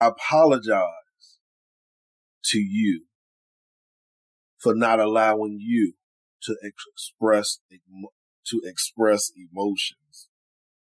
Apologize 0.00 1.38
to 2.44 2.58
you 2.58 3.04
for 4.58 4.74
not 4.74 5.00
allowing 5.00 5.58
you 5.60 5.94
to 6.42 6.56
express 6.62 7.60
to 8.46 8.60
express 8.64 9.30
emotions. 9.36 10.28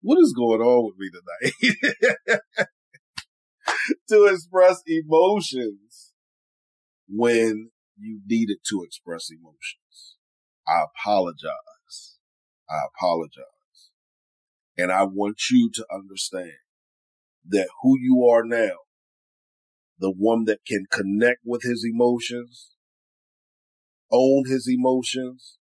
What 0.01 0.19
is 0.19 0.33
going 0.33 0.61
on 0.61 0.85
with 0.85 0.95
me 0.97 1.09
tonight? 1.09 2.39
to 4.09 4.25
express 4.25 4.81
emotions 4.85 6.13
when 7.07 7.69
you 7.97 8.21
needed 8.25 8.57
to 8.69 8.83
express 8.83 9.29
emotions. 9.29 10.17
I 10.67 10.83
apologize. 10.83 12.17
I 12.69 12.79
apologize. 12.95 13.43
And 14.77 14.91
I 14.91 15.03
want 15.03 15.37
you 15.51 15.69
to 15.75 15.85
understand 15.93 16.53
that 17.47 17.69
who 17.81 17.97
you 17.99 18.27
are 18.27 18.43
now, 18.43 18.77
the 19.99 20.11
one 20.11 20.45
that 20.45 20.59
can 20.67 20.85
connect 20.91 21.39
with 21.45 21.63
his 21.63 21.85
emotions, 21.89 22.71
own 24.11 24.43
his 24.47 24.67
emotions, 24.69 25.57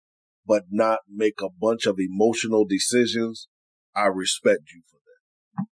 but 0.46 0.64
not 0.70 1.00
make 1.08 1.40
a 1.42 1.50
bunch 1.50 1.86
of 1.86 1.96
emotional 1.98 2.64
decisions, 2.64 3.48
I 3.94 4.06
respect 4.06 4.70
you 4.74 4.82
for 4.90 4.96
that. 4.96 5.66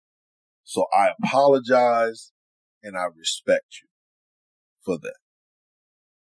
So 0.64 0.86
I 0.94 1.10
apologize 1.22 2.32
and 2.82 2.98
I 2.98 3.06
respect 3.16 3.82
you 3.82 3.90
for 4.84 4.98
that. 4.98 5.18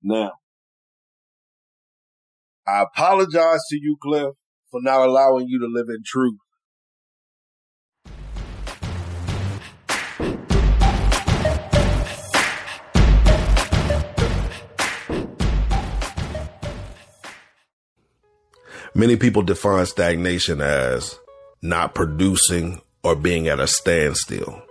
Now, 0.02 0.32
I 2.66 2.82
apologize 2.82 3.60
to 3.70 3.76
you, 3.80 3.96
Cliff, 4.02 4.34
for 4.70 4.80
not 4.82 5.06
allowing 5.06 5.46
you 5.48 5.58
to 5.60 5.66
live 5.66 5.86
in 5.88 6.02
truth. 6.04 6.38
Many 18.96 19.16
people 19.16 19.42
define 19.42 19.84
stagnation 19.84 20.62
as 20.62 21.20
not 21.60 21.94
producing 21.94 22.80
or 23.04 23.14
being 23.14 23.46
at 23.46 23.60
a 23.60 23.66
standstill. 23.66 24.62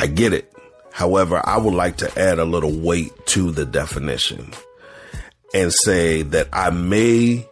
I 0.00 0.06
get 0.06 0.32
it. 0.32 0.50
However, 0.90 1.42
I 1.44 1.58
would 1.58 1.74
like 1.74 1.98
to 1.98 2.18
add 2.18 2.38
a 2.38 2.46
little 2.46 2.72
weight 2.72 3.12
to 3.26 3.50
the 3.50 3.66
definition 3.66 4.54
and 5.52 5.70
say 5.84 6.22
that 6.22 6.48
I 6.50 6.70
may 6.70 7.46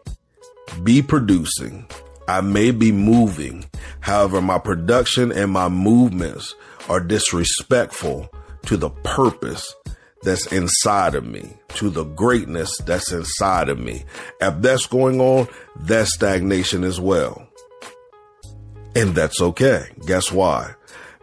be 0.82 1.02
producing, 1.02 1.86
I 2.26 2.40
may 2.40 2.70
be 2.70 2.90
moving. 2.90 3.66
However, 4.00 4.40
my 4.40 4.58
production 4.58 5.32
and 5.32 5.52
my 5.52 5.68
movements 5.68 6.54
are 6.88 7.00
disrespectful 7.00 8.30
to 8.64 8.78
the 8.78 8.88
purpose 8.88 9.74
that's 10.22 10.46
inside 10.52 11.14
of 11.14 11.24
me, 11.24 11.56
to 11.74 11.90
the 11.90 12.04
greatness 12.04 12.76
that's 12.84 13.12
inside 13.12 13.68
of 13.68 13.78
me. 13.78 14.04
If 14.40 14.60
that's 14.60 14.86
going 14.86 15.20
on, 15.20 15.48
that's 15.76 16.14
stagnation 16.14 16.84
as 16.84 17.00
well. 17.00 17.46
And 18.94 19.14
that's 19.14 19.40
okay. 19.40 19.86
Guess 20.06 20.32
why? 20.32 20.74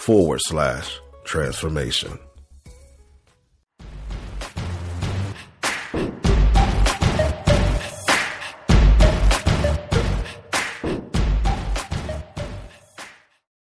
forward 0.00 0.40
slash 0.40 0.98
transformation. 1.24 2.18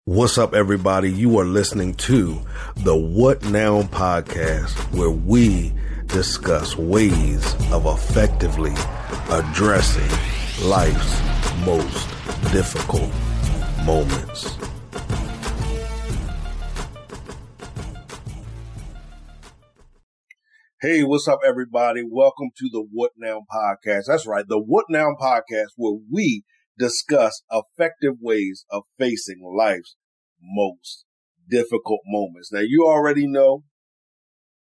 What's 0.04 0.36
up, 0.36 0.54
everybody? 0.54 1.10
You 1.10 1.38
are 1.38 1.46
listening 1.46 1.94
to 1.94 2.38
the 2.76 2.94
What 2.94 3.42
Now 3.46 3.82
podcast, 3.84 4.74
where 4.94 5.10
we 5.10 5.72
discuss 6.04 6.76
ways 6.76 7.54
of 7.72 7.86
effectively 7.86 8.74
addressing 9.30 10.68
life's 10.68 11.64
most 11.64 12.06
difficult 12.52 13.10
moments. 13.86 14.54
Hey, 20.82 21.02
what's 21.02 21.26
up, 21.26 21.38
everybody? 21.42 22.02
Welcome 22.06 22.50
to 22.58 22.68
the 22.70 22.86
What 22.92 23.12
Now 23.16 23.44
podcast. 23.50 24.08
That's 24.08 24.26
right, 24.26 24.44
the 24.46 24.60
What 24.60 24.84
Now 24.90 25.16
podcast, 25.18 25.68
where 25.76 25.98
we 26.12 26.42
discuss 26.78 27.40
effective 27.50 28.16
ways 28.20 28.66
of 28.70 28.82
facing 28.98 29.40
life's 29.56 29.96
most 30.38 31.06
difficult 31.48 32.00
moments. 32.04 32.52
Now, 32.52 32.60
you 32.60 32.84
already 32.86 33.26
know 33.26 33.64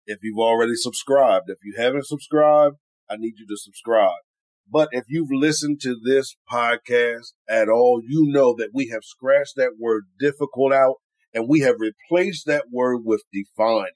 if 0.06 0.20
you've 0.24 0.40
already 0.40 0.76
subscribed. 0.76 1.50
If 1.50 1.58
you 1.62 1.74
haven't 1.78 2.08
subscribed, 2.08 2.78
I 3.10 3.18
need 3.18 3.34
you 3.38 3.46
to 3.46 3.58
subscribe. 3.58 4.22
But 4.66 4.88
if 4.94 5.04
you've 5.10 5.28
listened 5.30 5.82
to 5.82 5.98
this 6.02 6.38
podcast 6.50 7.34
at 7.50 7.68
all, 7.68 8.02
you 8.02 8.32
know 8.32 8.56
that 8.58 8.70
we 8.74 8.88
have 8.94 9.04
scratched 9.04 9.58
that 9.58 9.72
word 9.78 10.06
difficult 10.18 10.72
out 10.72 10.96
and 11.34 11.50
we 11.50 11.60
have 11.60 11.76
replaced 11.82 12.46
that 12.46 12.68
word 12.72 13.02
with 13.04 13.24
defining 13.34 13.92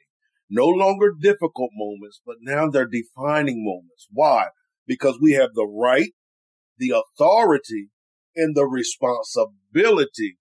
no 0.52 0.68
longer 0.68 1.14
difficult 1.20 1.72
moments, 1.74 2.22
but 2.24 2.36
now 2.42 2.70
they're 2.70 2.86
defining 2.86 3.64
moments. 3.64 4.08
Why? 4.12 4.50
because 4.92 5.18
we 5.22 5.32
have 5.32 5.52
the 5.54 5.66
right, 5.66 6.12
the 6.78 6.90
authority, 6.92 7.88
and 8.36 8.56
the 8.56 8.66
responsibility 8.66 10.38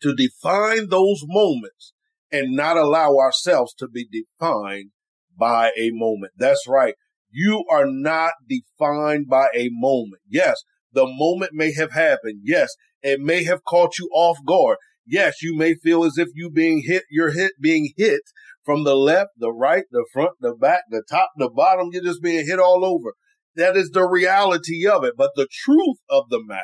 to 0.00 0.14
define 0.14 0.88
those 0.88 1.22
moments 1.26 1.92
and 2.30 2.56
not 2.56 2.78
allow 2.78 3.16
ourselves 3.16 3.74
to 3.74 3.88
be 3.88 4.06
defined 4.10 4.90
by 5.38 5.70
a 5.76 5.90
moment. 5.92 6.32
That's 6.36 6.66
right. 6.66 6.94
You 7.30 7.64
are 7.70 7.86
not 7.86 8.32
defined 8.48 9.28
by 9.28 9.48
a 9.54 9.68
moment. 9.70 10.22
Yes, 10.28 10.56
the 10.92 11.06
moment 11.06 11.52
may 11.52 11.72
have 11.74 11.92
happened. 11.92 12.40
Yes, 12.42 12.70
it 13.02 13.20
may 13.20 13.44
have 13.44 13.64
caught 13.64 13.98
you 13.98 14.08
off 14.14 14.38
guard. 14.46 14.78
Yes, 15.06 15.42
you 15.42 15.56
may 15.56 15.74
feel 15.74 16.04
as 16.04 16.16
if 16.16 16.28
you 16.34 16.50
being 16.50 16.84
hit, 16.86 17.04
you're 17.10 17.32
hit, 17.32 17.52
being 17.60 17.92
hit 17.96 18.22
from 18.64 18.84
the 18.84 18.94
left, 18.94 19.30
the 19.36 19.52
right, 19.52 19.84
the 19.90 20.06
front, 20.12 20.32
the 20.40 20.54
back, 20.54 20.82
the 20.90 21.02
top, 21.08 21.30
the 21.36 21.50
bottom. 21.50 21.90
You're 21.92 22.04
just 22.04 22.22
being 22.22 22.46
hit 22.46 22.58
all 22.58 22.84
over. 22.84 23.14
That 23.56 23.76
is 23.76 23.90
the 23.90 24.06
reality 24.06 24.86
of 24.86 25.04
it. 25.04 25.14
But 25.16 25.32
the 25.34 25.48
truth 25.50 25.98
of 26.08 26.30
the 26.30 26.42
matter, 26.42 26.62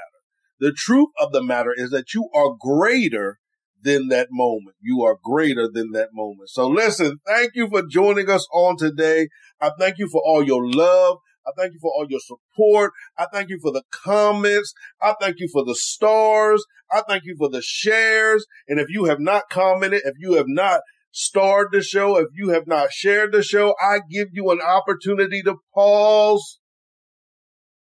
the 0.60 0.72
truth 0.72 1.10
of 1.20 1.32
the 1.32 1.42
matter 1.42 1.72
is 1.74 1.90
that 1.90 2.14
you 2.14 2.28
are 2.34 2.56
greater 2.58 3.38
than 3.82 4.08
that 4.08 4.28
moment. 4.30 4.76
You 4.80 5.02
are 5.04 5.16
greater 5.22 5.68
than 5.72 5.92
that 5.92 6.08
moment. 6.12 6.48
So 6.50 6.68
listen, 6.68 7.18
thank 7.26 7.52
you 7.54 7.68
for 7.68 7.82
joining 7.88 8.28
us 8.28 8.46
on 8.52 8.76
today. 8.76 9.28
I 9.60 9.70
thank 9.78 9.98
you 9.98 10.08
for 10.08 10.22
all 10.24 10.42
your 10.42 10.68
love. 10.68 11.18
I 11.46 11.50
thank 11.56 11.72
you 11.72 11.78
for 11.80 11.92
all 11.96 12.06
your 12.08 12.20
support. 12.20 12.92
I 13.16 13.26
thank 13.32 13.48
you 13.48 13.58
for 13.62 13.72
the 13.72 13.82
comments. 13.90 14.74
I 15.00 15.14
thank 15.20 15.36
you 15.38 15.48
for 15.50 15.64
the 15.64 15.74
stars. 15.74 16.64
I 16.90 17.02
thank 17.08 17.24
you 17.24 17.36
for 17.38 17.48
the 17.48 17.62
shares. 17.62 18.44
And 18.68 18.78
if 18.78 18.88
you 18.90 19.04
have 19.04 19.20
not 19.20 19.44
commented, 19.50 20.02
if 20.04 20.14
you 20.18 20.34
have 20.34 20.48
not 20.48 20.80
starred 21.18 21.72
the 21.72 21.82
show, 21.82 22.16
if 22.16 22.28
you 22.32 22.50
have 22.50 22.68
not 22.68 22.92
shared 22.92 23.32
the 23.32 23.42
show, 23.42 23.74
I 23.82 23.98
give 24.08 24.28
you 24.32 24.52
an 24.52 24.60
opportunity 24.60 25.42
to 25.42 25.56
pause 25.74 26.60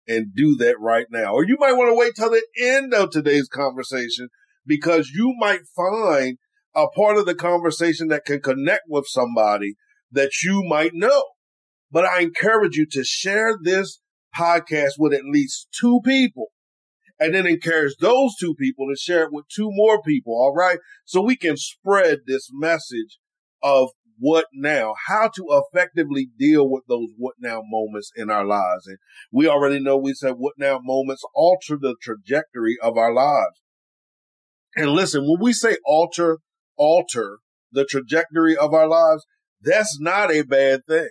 and 0.06 0.36
do 0.36 0.58
that 0.58 0.76
right 0.78 1.06
now. 1.10 1.34
Or 1.34 1.46
you 1.46 1.56
might 1.58 1.78
want 1.78 1.90
to 1.90 1.96
wait 1.96 2.16
till 2.16 2.32
the 2.32 2.46
end 2.60 2.94
of 2.94 3.12
today's 3.12 3.48
conversation 3.48 4.28
because 4.66 5.12
you 5.12 5.34
might 5.40 5.62
find 5.74 6.38
a 6.76 6.88
part 6.90 7.16
of 7.16 7.26
the 7.26 7.34
conversation 7.34 8.10
that 8.10 8.26
can 8.26 8.42
connect 8.42 8.84
with 8.90 9.06
somebody 9.08 9.76
that 10.12 10.32
you 10.44 10.62
might 10.68 10.94
know. 10.94 11.24
But 11.90 12.04
I 12.04 12.24
encourage 12.24 12.76
you 12.76 12.86
to 12.92 13.06
share 13.06 13.56
this 13.62 14.02
podcast 14.38 14.94
with 14.98 15.14
at 15.14 15.24
least 15.24 15.70
two 15.80 16.02
people 16.04 16.48
and 17.24 17.34
then 17.34 17.48
encourage 17.48 17.96
those 18.02 18.36
two 18.38 18.54
people 18.54 18.88
to 18.90 19.00
share 19.00 19.24
it 19.24 19.32
with 19.32 19.46
two 19.48 19.70
more 19.72 20.02
people. 20.02 20.34
All 20.34 20.54
right. 20.54 20.78
So 21.06 21.22
we 21.22 21.38
can 21.38 21.56
spread 21.56 22.20
this 22.28 22.50
message 22.52 23.18
of 23.62 23.92
what 24.20 24.48
now, 24.54 24.94
how 25.08 25.30
to 25.34 25.64
effectively 25.74 26.28
deal 26.38 26.70
with 26.70 26.84
those 26.90 27.10
what 27.18 27.36
now 27.40 27.62
moments 27.64 28.12
in 28.18 28.30
our 28.30 28.46
lives. 28.46 28.88
And 28.88 28.98
we 29.32 29.48
already 29.48 29.80
know 29.80 29.96
we 29.96 30.14
said 30.14 30.34
what 30.38 30.56
now 30.58 30.82
moments 30.84 31.24
alter 31.34 31.78
the 31.80 31.96
trajectory 32.02 32.78
of 32.82 32.98
our 32.98 33.14
lives. 33.14 33.62
And 34.76 34.92
listen, 34.92 35.22
when 35.24 35.40
we 35.40 35.54
say 35.54 35.78
alter, 35.86 36.40
alter 36.78 37.38
the 37.72 37.86
trajectory 37.86 38.58
of 38.58 38.74
our 38.74 38.88
lives, 38.88 39.26
that's 39.62 39.98
not 39.98 40.30
a 40.30 40.42
bad 40.42 40.82
thing. 40.90 41.10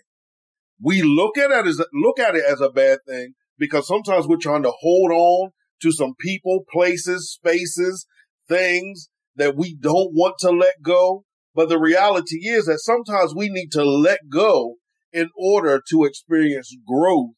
We 0.79 1.01
look 1.01 1.39
at 1.39 1.51
it 1.51 1.67
as 1.67 1.83
look 1.95 2.19
at 2.19 2.35
it 2.35 2.45
as 2.47 2.61
a 2.61 2.71
bad 2.71 2.99
thing 3.09 3.33
because 3.59 3.87
sometimes 3.87 4.27
we're 4.27 4.37
trying 4.37 4.65
to 4.65 4.73
hold 4.81 5.11
on 5.11 5.51
to 5.83 5.93
some 5.93 6.15
people, 6.19 6.65
places, 6.71 7.33
spaces, 7.33 8.07
things 8.49 9.09
that 9.37 9.57
we 9.57 9.75
don't 9.75 10.13
want 10.15 10.37
to 10.41 10.51
let 10.51 10.83
go. 10.83 11.25
But 11.55 11.69
the 11.69 11.79
reality 11.79 12.49
is 12.49 12.65
that 12.67 12.81
sometimes 12.81 13.35
we 13.35 13.49
need 13.49 13.71
to 13.73 13.85
let 13.85 14.21
go 14.31 14.77
in 15.13 15.29
order 15.37 15.83
to 15.91 16.05
experience 16.05 16.75
growth 16.87 17.33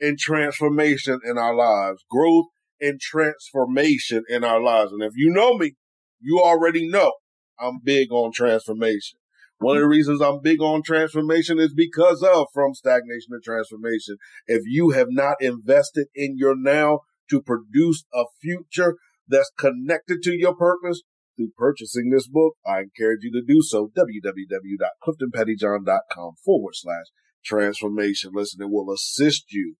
and 0.00 0.18
transformation 0.18 1.20
in 1.24 1.36
our 1.36 1.54
lives. 1.54 2.04
Growth 2.10 2.46
and 2.80 3.00
transformation 3.00 4.22
in 4.28 4.44
our 4.44 4.60
lives. 4.60 4.92
And 4.92 5.02
if 5.02 5.12
you 5.16 5.30
know 5.30 5.56
me, 5.56 5.74
you 6.20 6.40
already 6.42 6.88
know 6.88 7.12
I'm 7.60 7.80
big 7.82 8.12
on 8.12 8.32
transformation. 8.32 9.18
One 9.58 9.76
of 9.76 9.82
the 9.82 9.88
reasons 9.88 10.20
I'm 10.20 10.40
big 10.40 10.60
on 10.60 10.82
transformation 10.82 11.58
is 11.58 11.74
because 11.74 12.22
of 12.22 12.46
from 12.54 12.74
stagnation 12.74 13.32
to 13.32 13.40
transformation. 13.42 14.16
If 14.46 14.62
you 14.66 14.90
have 14.90 15.08
not 15.10 15.36
invested 15.40 16.06
in 16.14 16.36
your 16.38 16.56
now 16.56 17.00
to 17.30 17.42
produce 17.42 18.04
a 18.14 18.24
future 18.40 18.94
that's 19.26 19.50
connected 19.58 20.22
to 20.22 20.32
your 20.32 20.54
purpose 20.54 21.02
through 21.36 21.50
purchasing 21.56 22.10
this 22.10 22.28
book, 22.28 22.54
I 22.66 22.80
encourage 22.80 23.20
you 23.22 23.32
to 23.32 23.42
do 23.46 23.62
so. 23.62 23.90
www.cliftonpettyjohn.com 23.96 26.34
forward 26.44 26.74
slash 26.74 27.06
transformation. 27.44 28.32
Listen, 28.34 28.62
it 28.62 28.70
will 28.70 28.92
assist 28.92 29.52
you 29.52 29.76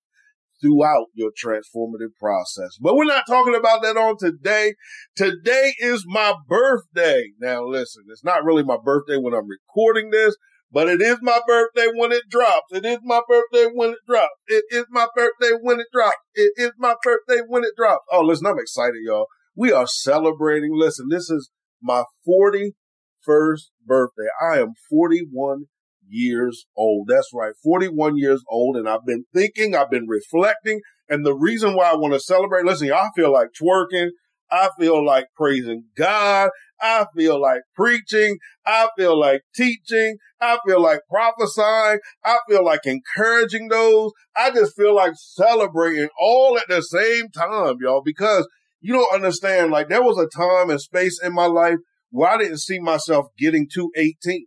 throughout 0.61 1.07
your 1.15 1.31
transformative 1.31 2.15
process. 2.19 2.77
But 2.81 2.97
we're 2.97 3.05
not 3.05 3.29
talking 3.29 3.55
about 3.55 3.83
that 3.83 3.97
on 3.97 4.17
today. 4.19 4.75
Today 5.17 5.75
is 5.79 6.05
my 6.07 6.35
birthday. 6.49 7.31
Now 7.41 7.65
listen, 7.65 8.05
it's 8.09 8.25
not 8.25 8.45
really 8.45 8.65
my 8.65 8.77
birthday 8.83 9.17
when 9.17 9.35
I'm 9.35 9.49
recording 9.49 10.11
this, 10.11 10.37
but 10.71 10.89
it 10.89 11.01
is 11.01 11.19
my 11.23 11.41
birthday 11.47 11.87
when 11.95 12.13
it 12.13 12.25
drops. 12.31 12.73
It 12.73 12.85
is 12.85 12.99
my 13.03 13.21
birthday 13.29 13.69
when 13.73 13.91
it 13.91 13.99
drops. 14.07 14.35
It 14.47 14.65
is 14.71 14.85
my 14.91 15.07
birthday 15.15 15.57
when 15.61 15.81
it 15.81 15.87
drops. 15.93 16.17
It 16.35 16.53
is 16.57 16.73
my 16.79 16.95
birthday 17.03 17.43
when 17.47 17.65
it 17.65 17.73
drops. 17.77 18.05
Oh, 18.13 18.23
listen, 18.23 18.47
I'm 18.47 18.59
excited, 18.59 19.01
y'all. 19.03 19.27
We 19.57 19.73
are 19.73 19.87
celebrating. 19.87 20.71
Listen, 20.75 21.07
this 21.11 21.31
is 21.31 21.51
my 21.83 22.05
41st 22.29 23.71
birthday. 23.87 24.29
I 24.43 24.59
am 24.59 24.73
41 24.91 25.65
years 26.07 26.67
old. 26.77 27.09
That's 27.09 27.31
right, 27.35 27.53
41 27.63 28.17
years 28.17 28.43
old. 28.49 28.77
And 28.77 28.89
I've 28.89 29.07
been 29.07 29.25
thinking, 29.35 29.75
I've 29.75 29.91
been 29.91 30.07
reflecting. 30.07 30.81
And 31.09 31.25
the 31.25 31.35
reason 31.35 31.75
why 31.75 31.91
I 31.91 31.97
want 31.97 32.15
to 32.15 32.21
celebrate, 32.21 32.65
listen, 32.65 32.93
I 32.93 33.09
feel 33.17 33.33
like 33.33 33.49
twerking. 33.61 34.11
I 34.51 34.71
feel 34.79 35.05
like 35.05 35.27
praising 35.37 35.85
God. 35.97 36.51
I 36.81 37.07
feel 37.17 37.41
like 37.41 37.63
preaching. 37.75 38.39
I 38.67 38.89
feel 38.97 39.19
like 39.19 39.43
teaching. 39.55 40.19
I 40.41 40.59
feel 40.67 40.81
like 40.81 41.01
prophesying. 41.11 41.99
I 42.25 42.39
feel 42.49 42.65
like 42.65 42.87
encouraging 42.87 43.69
those. 43.69 44.13
I 44.37 44.51
just 44.51 44.77
feel 44.77 44.95
like 44.95 45.13
celebrating 45.17 46.09
all 46.21 46.59
at 46.59 46.69
the 46.69 46.83
same 46.83 47.31
time, 47.31 47.77
y'all, 47.81 48.03
because 48.05 48.49
you 48.81 48.93
don't 48.93 49.15
understand. 49.15 49.71
Like 49.71 49.89
there 49.89 50.03
was 50.03 50.19
a 50.19 50.29
time 50.37 50.71
and 50.71 50.81
space 50.81 51.21
in 51.23 51.35
my 51.35 51.47
life 51.47 51.79
where 52.11 52.31
I 52.31 52.39
didn't 52.39 52.59
see 52.59 52.79
myself 52.79 53.27
getting 53.37 53.69
to 53.75 53.91
18. 53.97 54.47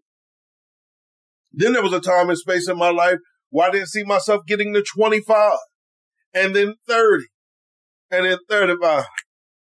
Then 1.54 1.74
there 1.74 1.84
was 1.84 1.94
a 1.94 2.00
time 2.00 2.30
and 2.30 2.38
space 2.38 2.70
in 2.70 2.78
my 2.78 2.92
life 2.92 3.18
where 3.50 3.68
I 3.68 3.72
didn't 3.72 3.90
see 3.90 4.04
myself 4.04 4.46
getting 4.48 4.74
to 4.74 4.84
25 4.96 5.58
and 6.34 6.56
then 6.56 6.76
30 6.88 7.26
and 8.10 8.26
then 8.26 8.38
35. 8.50 9.06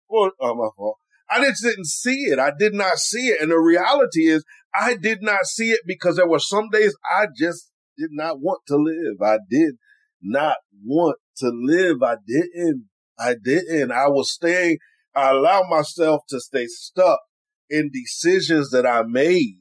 Well, 0.08 0.30
oh, 0.40 0.54
my 0.54 0.68
fault. 0.76 0.99
I 1.30 1.44
just 1.44 1.62
didn't 1.62 1.86
see 1.86 2.24
it. 2.24 2.38
I 2.38 2.52
did 2.58 2.74
not 2.74 2.98
see 2.98 3.28
it. 3.28 3.40
And 3.40 3.50
the 3.50 3.58
reality 3.58 4.26
is 4.26 4.44
I 4.74 4.96
did 4.96 5.22
not 5.22 5.44
see 5.44 5.70
it 5.70 5.80
because 5.86 6.16
there 6.16 6.28
were 6.28 6.40
some 6.40 6.68
days 6.70 6.94
I 7.16 7.26
just 7.36 7.70
did 7.96 8.10
not 8.12 8.40
want 8.40 8.60
to 8.68 8.76
live. 8.76 9.22
I 9.22 9.38
did 9.48 9.74
not 10.22 10.56
want 10.84 11.16
to 11.38 11.50
live. 11.52 12.02
I 12.02 12.16
didn't. 12.26 12.86
I 13.18 13.34
didn't. 13.42 13.92
I 13.92 14.08
was 14.08 14.32
staying. 14.32 14.78
I 15.14 15.30
allowed 15.30 15.68
myself 15.68 16.22
to 16.28 16.40
stay 16.40 16.66
stuck 16.66 17.20
in 17.68 17.90
decisions 17.92 18.70
that 18.70 18.86
I 18.86 19.02
made 19.02 19.58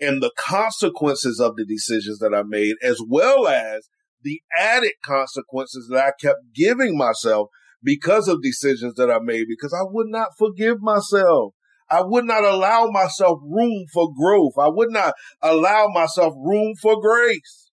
and 0.00 0.22
the 0.22 0.32
consequences 0.36 1.40
of 1.40 1.56
the 1.56 1.64
decisions 1.64 2.18
that 2.18 2.34
I 2.34 2.42
made, 2.42 2.76
as 2.82 3.00
well 3.06 3.48
as 3.48 3.88
the 4.22 4.40
added 4.56 4.92
consequences 5.04 5.88
that 5.90 6.04
I 6.04 6.12
kept 6.20 6.40
giving 6.54 6.96
myself 6.96 7.48
because 7.82 8.28
of 8.28 8.42
decisions 8.42 8.94
that 8.94 9.10
I 9.10 9.18
made, 9.20 9.46
because 9.48 9.74
I 9.74 9.84
would 9.84 10.08
not 10.08 10.28
forgive 10.38 10.80
myself. 10.80 11.54
I 11.90 12.02
would 12.02 12.24
not 12.24 12.44
allow 12.44 12.88
myself 12.90 13.38
room 13.42 13.86
for 13.92 14.12
growth. 14.12 14.52
I 14.58 14.68
would 14.68 14.90
not 14.90 15.14
allow 15.40 15.88
myself 15.88 16.34
room 16.36 16.74
for 16.80 17.00
grace. 17.00 17.70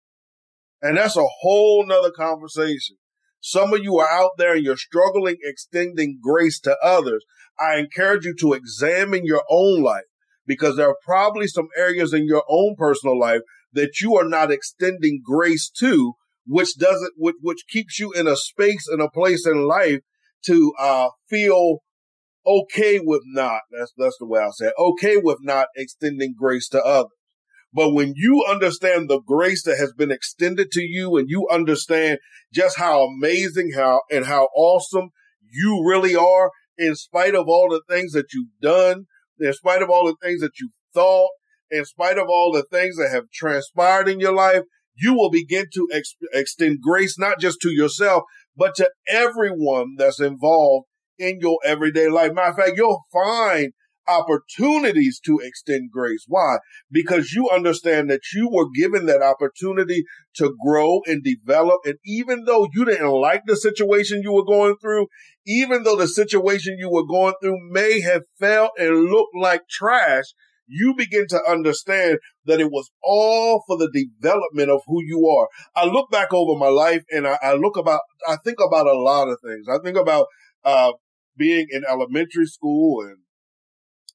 And 0.83 0.97
that's 0.97 1.17
a 1.17 1.25
whole 1.41 1.87
nother 1.87 2.11
conversation. 2.11 2.97
Some 3.41 3.73
of 3.73 3.83
you 3.83 3.99
are 3.99 4.09
out 4.09 4.33
there 4.39 4.55
and 4.55 4.65
you're 4.65 4.77
struggling 4.77 5.37
extending 5.43 6.19
grace 6.23 6.61
to 6.61 6.77
others. 6.83 7.25
I 7.59 7.79
encourage 7.79 8.25
you 8.25 8.35
to 8.41 8.53
examine 8.53 9.25
your 9.25 9.43
own 9.51 9.83
life 9.83 10.05
because 10.47 10.77
there 10.77 10.89
are 10.89 10.97
probably 11.05 11.47
some 11.47 11.69
areas 11.77 12.13
in 12.13 12.27
your 12.27 12.45
own 12.49 12.75
personal 12.77 13.19
life 13.19 13.41
that 13.73 14.01
you 14.01 14.17
are 14.17 14.29
not 14.29 14.51
extending 14.51 15.23
grace 15.25 15.71
to, 15.79 16.15
which 16.47 16.77
doesn't, 16.79 17.13
which, 17.17 17.37
which 17.41 17.65
keeps 17.69 17.99
you 17.99 18.13
in 18.13 18.27
a 18.27 18.37
space 18.37 18.87
and 18.89 19.01
a 19.01 19.11
place 19.11 19.47
in 19.47 19.67
life 19.67 20.01
to, 20.47 20.73
uh, 20.79 21.09
feel 21.29 21.79
okay 22.47 22.99
with 23.03 23.23
not, 23.27 23.61
that's, 23.71 23.93
that's 23.97 24.17
the 24.19 24.27
way 24.27 24.41
I'll 24.41 24.53
say 24.53 24.67
it, 24.67 24.75
okay 24.79 25.17
with 25.17 25.39
not 25.41 25.67
extending 25.77 26.35
grace 26.39 26.69
to 26.71 26.83
others. 26.83 27.11
But 27.73 27.95
when 27.95 28.13
you 28.17 28.45
understand 28.49 29.09
the 29.09 29.21
grace 29.21 29.63
that 29.65 29.79
has 29.79 29.93
been 29.97 30.11
extended 30.11 30.71
to 30.73 30.83
you 30.83 31.17
and 31.17 31.31
you 31.31 31.49
understand 31.51 32.19
just 32.53 32.79
how 32.79 33.05
amazing 33.05 33.73
how 33.75 34.03
and 34.11 34.27
how 34.27 34.49
awesome 34.55 35.11
you 35.51 35.83
really 35.87 36.15
are 36.15 36.51
in 36.77 36.95
spite 36.95 37.35
of 37.35 37.49
all 37.49 37.69
the 37.71 37.83
things 37.89 38.13
that 38.13 38.27
you've 38.35 38.61
done, 38.61 39.07
in 39.39 39.53
spite 39.55 39.83
of 39.83 39.89
all 39.89 40.07
the 40.07 40.17
things 40.23 40.41
that 40.41 40.53
you've 40.61 40.73
thought, 40.93 41.31
in 41.71 41.85
spite 41.87 42.19
of 42.19 42.27
all 42.29 42.53
the 42.53 42.65
things 42.71 42.97
that 42.97 43.11
have 43.11 43.31
transpired 43.33 44.09
in 44.09 44.21
your 44.21 44.35
life, 44.35 44.63
you 44.95 45.15
will 45.15 45.31
begin 45.31 45.67
to 45.75 45.89
ex- 45.93 46.15
extend 46.33 46.81
grace 46.81 47.19
not 47.19 47.41
just 47.41 47.61
to 47.63 47.71
yourself, 47.71 48.25
but 48.57 48.75
to 48.77 48.91
everyone 49.09 49.95
that's 49.97 50.21
involved 50.21 50.87
in 51.19 51.39
your 51.41 51.59
everyday 51.65 52.09
life. 52.09 52.33
Matter 52.33 52.51
of 52.51 52.57
fact, 52.57 52.73
you'll 52.77 53.05
find 53.13 53.73
opportunities 54.09 55.21
to 55.25 55.39
extend 55.43 55.91
grace. 55.93 56.25
Why? 56.27 56.59
Because 56.91 57.33
you 57.33 57.49
understand 57.51 58.11
that 58.11 58.21
you 58.35 58.49
were 58.51 58.69
given 58.75 59.07
that 59.07 59.23
opportunity 59.23 60.05
to 60.37 60.55
grow 60.65 61.01
and 61.07 61.23
develop. 61.23 61.81
And 61.85 61.97
even 62.05 62.45
though 62.45 62.67
you 62.73 62.85
didn't 62.85 63.11
like 63.11 63.43
the 63.47 63.57
situation 63.57 64.23
you 64.23 64.33
were 64.33 64.45
going 64.45 64.77
through, 64.81 65.07
even 65.47 65.83
though 65.83 65.97
the 65.97 66.09
situation 66.09 66.77
you 66.79 66.91
were 66.91 67.07
going 67.07 67.35
through 67.41 67.59
may 67.71 68.01
have 68.01 68.23
felt 68.39 68.73
and 68.79 69.05
looked 69.05 69.37
like 69.39 69.63
trash, 69.69 70.25
you 70.67 70.95
begin 70.97 71.27
to 71.29 71.41
understand 71.49 72.19
that 72.47 72.61
it 72.61 72.71
was 72.71 72.91
all 73.03 73.63
for 73.67 73.77
the 73.77 73.91
development 73.91 74.71
of 74.71 74.81
who 74.87 75.03
you 75.03 75.27
are. 75.27 75.49
I 75.75 75.87
look 75.87 76.11
back 76.11 76.33
over 76.33 76.59
my 76.59 76.69
life 76.69 77.03
and 77.11 77.27
I, 77.27 77.39
I 77.43 77.55
look 77.55 77.77
about, 77.77 78.01
I 78.29 78.37
think 78.37 78.59
about 78.65 78.87
a 78.87 78.99
lot 78.99 79.29
of 79.29 79.39
things. 79.45 79.67
I 79.69 79.79
think 79.83 79.97
about, 79.97 80.27
uh, 80.65 80.93
being 81.37 81.67
in 81.71 81.83
elementary 81.89 82.47
school 82.47 83.01
and 83.01 83.19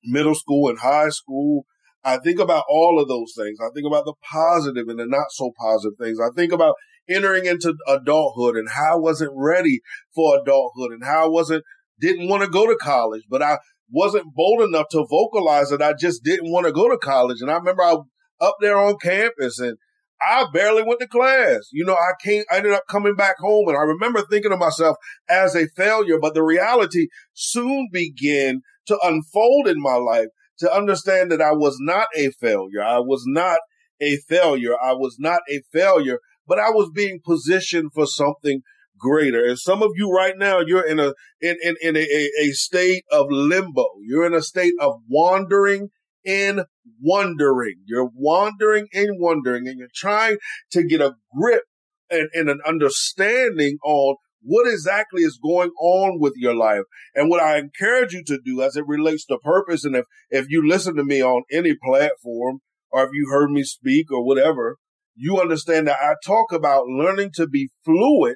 middle 0.04 0.36
school 0.36 0.70
and 0.70 0.80
high 0.80 1.10
school. 1.10 1.66
I 2.04 2.18
think 2.18 2.39
about 2.39 2.63
all 2.70 3.01
of 3.01 3.08
those 3.08 3.34
things. 3.36 3.58
I 3.60 3.70
think 3.74 3.86
about 3.86 4.06
the 4.06 4.13
positive 4.32 4.88
and 4.88 5.00
the 5.00 5.06
not 5.06 5.27
so 5.32 5.51
positive 5.60 5.98
things. 6.00 6.20
I 6.20 6.30
think 6.36 6.54
about 6.54 6.75
entering 7.10 7.46
into 7.46 7.74
adulthood 7.88 8.56
and 8.56 8.70
how 8.70 8.94
I 8.94 9.00
wasn't 9.00 9.32
ready 9.36 9.82
for 10.13 10.39
adulthood 10.42 10.92
and 10.92 11.04
how 11.04 11.25
I 11.25 11.27
wasn't, 11.27 11.63
didn't 12.00 12.30
want 12.30 12.44
to 12.44 12.50
go 12.50 12.68
to 12.68 12.75
college, 12.75 13.24
but 13.30 13.42
I 13.42 13.58
wasn't 13.89 14.34
bold 14.34 14.62
enough 14.62 14.88
to 14.92 15.06
vocalize 15.10 15.70
that 15.70 15.82
I 15.82 15.94
just 15.94 16.24
didn't 16.24 16.51
want 16.51 16.66
to 16.66 16.72
go 16.72 16.89
to 16.89 16.98
college. 16.98 17.42
And 17.42 17.50
I 17.50 17.56
remember 17.56 17.84
I 17.84 17.96
up 18.39 18.56
there 18.62 18.77
on 18.77 18.98
campus 19.01 19.60
and 19.60 19.77
I 20.22 20.46
barely 20.51 20.84
went 20.84 21.00
to 21.00 21.08
class. 21.08 21.70
You 21.72 21.86
know, 21.86 21.94
I 21.94 22.12
came, 22.24 22.44
I 22.51 22.58
ended 22.58 22.74
up 22.74 22.84
coming 22.89 23.16
back 23.16 23.38
home 23.39 23.68
and 23.68 23.77
I 23.77 23.82
remember 23.82 24.22
thinking 24.22 24.51
of 24.51 24.60
myself 24.60 24.98
as 25.30 25.56
a 25.56 25.68
failure, 25.75 26.18
but 26.20 26.34
the 26.34 26.44
reality 26.44 27.08
soon 27.34 27.89
began 27.92 28.62
to 28.88 28.98
unfold 29.04 29.68
in 29.68 29.82
my 29.82 29.96
life 29.96 30.27
to 30.60 30.74
understand 30.74 31.32
that 31.32 31.42
I 31.42 31.51
was 31.51 31.77
not 31.80 32.08
a 32.16 32.32
failure. 32.32 32.84
I 32.84 33.00
was 33.00 33.24
not 33.27 33.60
a 34.01 34.18
failure. 34.27 34.75
I 34.82 34.94
was 34.94 35.18
not 35.20 35.42
a 35.50 35.62
failure, 35.72 36.20
but 36.48 36.60
I 36.60 36.70
was 36.70 36.89
being 36.94 37.20
positioned 37.24 37.92
for 37.94 38.08
something 38.08 38.62
greater. 39.00 39.46
And 39.46 39.58
some 39.58 39.82
of 39.82 39.92
you 39.96 40.12
right 40.12 40.36
now, 40.38 40.60
you're 40.60 40.86
in 40.86 41.00
a, 41.00 41.13
in, 41.42 41.58
in, 41.63 41.75
in 41.82 41.96
a, 41.96 42.30
a, 42.42 42.51
state 42.51 43.04
of 43.12 43.27
limbo. 43.30 43.86
You're 44.04 44.25
in 44.25 44.34
a 44.34 44.42
state 44.42 44.74
of 44.80 44.96
wandering 45.10 45.89
in 46.24 46.66
wondering. 47.01 47.75
You're 47.86 48.10
wandering 48.13 48.88
and 48.94 49.20
wondering 49.20 49.68
and 49.68 49.80
you're 49.80 49.88
trying 49.94 50.38
to 50.72 50.84
get 50.84 51.01
a 51.01 51.16
grip 51.36 51.63
and, 52.10 52.30
and 52.34 52.50
an 52.50 52.60
understanding 52.66 53.77
on 53.84 54.16
what 54.42 54.68
exactly 54.68 55.24
is 55.24 55.39
going 55.44 55.72
on 55.80 56.20
with 56.20 56.34
your 56.36 56.56
life. 56.56 56.84
And 57.16 57.30
what 57.30 57.42
I 57.42 57.58
encourage 57.58 58.13
you 58.13 58.24
to 58.25 58.39
do 58.44 58.62
as 58.62 58.75
it 58.75 58.88
relates 58.88 59.25
to 59.25 59.38
purpose. 59.38 59.84
And 59.84 59.96
if, 59.96 60.06
if 60.30 60.46
you 60.50 60.68
listen 60.68 60.96
to 60.96 61.04
me 61.04 61.22
on 61.22 61.44
any 61.51 61.75
platform 61.84 62.60
or 62.92 63.04
if 63.04 63.10
you 63.13 63.30
heard 63.32 63.51
me 63.51 63.63
speak 63.63 64.12
or 64.12 64.25
whatever, 64.25 64.77
you 65.16 65.39
understand 65.39 65.88
that 65.88 65.98
I 66.00 66.13
talk 66.25 66.51
about 66.51 66.86
learning 66.86 67.32
to 67.36 67.48
be 67.48 67.70
fluid 67.84 68.36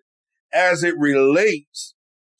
as 0.53 0.83
it 0.83 0.95
relates 0.97 1.95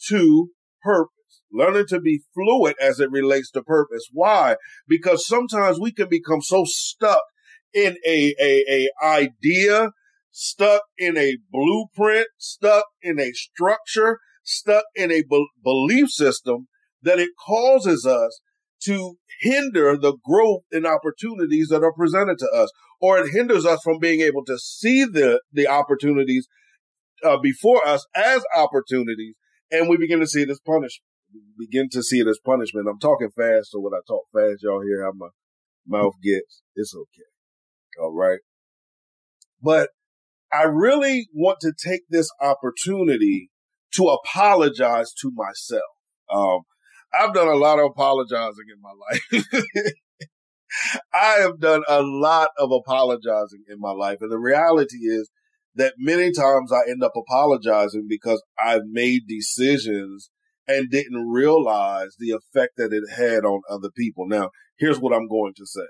to 0.10 0.50
purpose. 0.84 1.12
Learning 1.52 1.86
to 1.90 2.00
be 2.00 2.22
fluid 2.34 2.76
as 2.82 3.00
it 3.00 3.12
relates 3.12 3.52
to 3.52 3.62
purpose. 3.62 4.08
Why? 4.12 4.56
Because 4.88 5.28
sometimes 5.28 5.80
we 5.80 5.92
can 5.92 6.08
become 6.10 6.42
so 6.42 6.64
stuck 6.66 7.24
in 7.74 7.98
a, 8.06 8.34
a, 8.42 8.66
a 8.70 8.90
idea, 9.04 9.92
stuck 10.32 10.84
in 10.98 11.18
a 11.18 11.38
blueprint, 11.52 12.28
stuck 12.38 12.86
in 13.02 13.20
a 13.20 13.32
structure, 13.34 14.20
stuck 14.44 14.86
in 14.96 15.12
a 15.12 15.24
be- 15.24 15.50
belief 15.64 16.10
system 16.10 16.68
that 17.02 17.20
it 17.20 17.32
causes 17.46 18.06
us 18.06 18.40
to 18.84 19.16
hinder 19.42 19.98
the 19.98 20.14
growth 20.26 20.64
and 20.72 20.86
opportunities 20.86 21.68
that 21.70 21.84
are 21.84 21.94
presented 21.94 22.38
to 22.40 22.50
us, 22.50 22.72
or 23.00 23.20
it 23.20 23.32
hinders 23.32 23.66
us 23.66 23.80
from 23.84 24.00
being 24.00 24.22
able 24.22 24.44
to 24.46 24.58
see 24.58 25.04
the, 25.06 25.42
the 25.52 25.68
opportunities 25.68 26.48
uh, 27.24 27.38
before 27.42 27.86
us 27.88 28.06
as 28.16 28.44
opportunities, 28.56 29.36
and 29.72 29.90
we 29.90 29.98
begin 29.98 30.20
to 30.20 30.28
see 30.28 30.42
it 30.42 30.50
as 30.50 30.60
punishment. 30.66 31.08
We 31.34 31.66
begin 31.66 31.90
to 31.92 32.04
see 32.04 32.20
it 32.20 32.28
as 32.28 32.40
punishment. 32.44 32.88
I'm 32.90 33.00
talking 33.00 33.30
fast, 33.36 33.72
so 33.72 33.80
when 33.80 33.94
I 33.94 34.02
talk 34.08 34.24
fast, 34.34 34.64
y'all 34.64 34.82
hear 34.82 35.04
how 35.04 35.14
my 35.16 35.30
mouth 35.88 36.14
gets. 36.22 36.62
It's 36.76 36.94
okay. 36.96 38.02
All 38.02 38.14
right. 38.14 38.40
But 39.62 39.90
I 40.52 40.64
really 40.64 41.28
want 41.34 41.60
to 41.62 41.72
take 41.72 42.02
this 42.10 42.30
opportunity 42.42 43.50
to 43.96 44.06
apologize 44.06 45.14
to 45.22 45.32
myself. 45.34 45.82
Um, 46.34 46.62
I've 47.14 47.34
done 47.34 47.48
a 47.48 47.56
lot 47.56 47.80
of 47.80 47.86
apologizing 47.92 48.66
in 48.74 48.82
my 48.82 48.92
life. 49.12 49.46
I 51.14 51.42
have 51.42 51.60
done 51.60 51.84
a 51.88 52.02
lot 52.02 52.50
of 52.58 52.72
apologizing 52.72 53.64
in 53.68 53.80
my 53.80 53.92
life. 53.92 54.18
And 54.22 54.32
the 54.32 54.40
reality 54.40 54.98
is 54.98 55.30
that 55.76 55.94
many 55.98 56.32
times 56.32 56.72
I 56.72 56.90
end 56.90 57.04
up 57.04 57.14
apologizing 57.16 58.06
because 58.08 58.44
I've 58.64 58.86
made 58.86 59.28
decisions 59.28 60.30
and 60.68 60.90
didn't 60.90 61.30
realize 61.30 62.16
the 62.18 62.32
effect 62.32 62.74
that 62.78 62.94
it 62.94 63.04
had 63.16 63.44
on 63.44 63.62
other 63.70 63.90
people. 63.96 64.28
Now, 64.28 64.50
here's 64.78 65.00
what 65.00 65.14
I'm 65.14 65.28
going 65.28 65.54
to 65.58 65.66
say. 65.66 65.88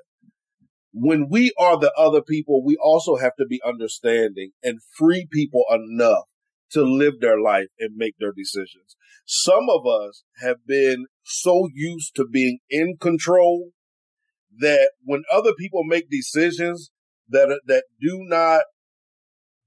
When 0.94 1.28
we 1.30 1.54
are 1.58 1.80
the 1.80 1.94
other 1.98 2.22
people, 2.22 2.64
we 2.64 2.78
also 2.82 3.16
have 3.16 3.36
to 3.40 3.46
be 3.46 3.62
understanding 3.66 4.52
and 4.62 4.80
free 4.98 5.28
people 5.32 5.64
enough 5.70 6.26
to 6.72 6.84
live 6.84 7.20
their 7.20 7.40
life 7.40 7.68
and 7.80 7.96
make 7.96 8.16
their 8.20 8.34
decisions. 8.36 8.96
Some 9.26 9.68
of 9.70 9.86
us 9.86 10.24
have 10.42 10.58
been 10.66 11.06
so 11.24 11.70
used 11.74 12.16
to 12.16 12.26
being 12.26 12.60
in 12.70 12.98
control 13.00 13.72
that 14.60 14.92
when 15.04 15.24
other 15.32 15.54
people 15.58 15.84
make 15.84 16.10
decisions 16.10 16.92
that 17.30 17.62
that 17.68 17.86
do 18.02 18.20
not 18.24 18.64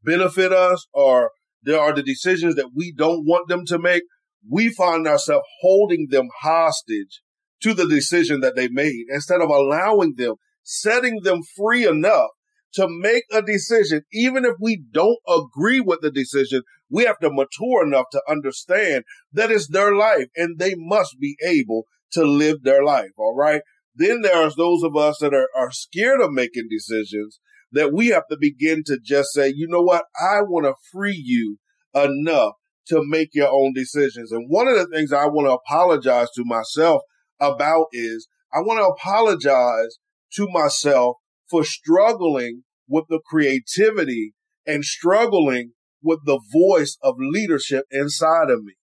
benefit 0.04 0.52
us 0.52 0.86
or 0.92 1.30
there 1.62 1.80
are 1.80 1.94
the 1.94 2.02
decisions 2.02 2.54
that 2.56 2.70
we 2.74 2.92
don't 2.92 3.24
want 3.24 3.48
them 3.48 3.64
to 3.66 3.78
make, 3.78 4.02
we 4.48 4.68
find 4.68 5.06
ourselves 5.06 5.46
holding 5.60 6.08
them 6.10 6.28
hostage 6.42 7.22
to 7.62 7.72
the 7.72 7.88
decision 7.88 8.40
that 8.40 8.56
they 8.56 8.68
made 8.68 9.06
instead 9.08 9.40
of 9.40 9.48
allowing 9.48 10.14
them, 10.16 10.34
setting 10.62 11.20
them 11.22 11.40
free 11.56 11.86
enough 11.86 12.30
to 12.74 12.86
make 12.88 13.24
a 13.32 13.40
decision. 13.40 14.02
Even 14.12 14.44
if 14.44 14.54
we 14.60 14.82
don't 14.92 15.18
agree 15.26 15.80
with 15.80 16.00
the 16.02 16.10
decision, 16.10 16.62
we 16.90 17.04
have 17.04 17.18
to 17.20 17.30
mature 17.30 17.86
enough 17.86 18.06
to 18.12 18.22
understand 18.28 19.04
that 19.32 19.50
it's 19.50 19.68
their 19.68 19.94
life 19.94 20.26
and 20.36 20.58
they 20.58 20.74
must 20.76 21.16
be 21.18 21.36
able 21.44 21.84
to 22.12 22.24
live 22.24 22.62
their 22.62 22.84
life. 22.84 23.10
All 23.16 23.34
right. 23.34 23.62
Then 23.94 24.22
there's 24.22 24.56
those 24.56 24.82
of 24.82 24.96
us 24.96 25.18
that 25.20 25.32
are, 25.32 25.48
are 25.56 25.70
scared 25.70 26.20
of 26.20 26.32
making 26.32 26.68
decisions 26.68 27.40
that 27.74 27.92
we 27.92 28.08
have 28.08 28.26
to 28.30 28.36
begin 28.40 28.82
to 28.86 28.98
just 29.02 29.32
say, 29.32 29.52
you 29.54 29.66
know 29.68 29.82
what? 29.82 30.04
I 30.18 30.42
want 30.42 30.66
to 30.66 30.74
free 30.92 31.20
you 31.22 31.58
enough 31.94 32.54
to 32.88 33.02
make 33.04 33.30
your 33.32 33.48
own 33.48 33.72
decisions. 33.74 34.30
And 34.32 34.46
one 34.48 34.68
of 34.68 34.76
the 34.76 34.86
things 34.86 35.12
I 35.12 35.26
want 35.26 35.48
to 35.48 35.52
apologize 35.52 36.28
to 36.36 36.44
myself 36.44 37.02
about 37.40 37.86
is 37.92 38.28
I 38.52 38.60
want 38.60 38.78
to 38.78 38.86
apologize 38.86 39.98
to 40.34 40.46
myself 40.50 41.16
for 41.50 41.64
struggling 41.64 42.62
with 42.88 43.04
the 43.08 43.20
creativity 43.24 44.34
and 44.66 44.84
struggling 44.84 45.72
with 46.02 46.20
the 46.24 46.40
voice 46.52 46.96
of 47.02 47.14
leadership 47.18 47.86
inside 47.90 48.50
of 48.50 48.62
me. 48.62 48.74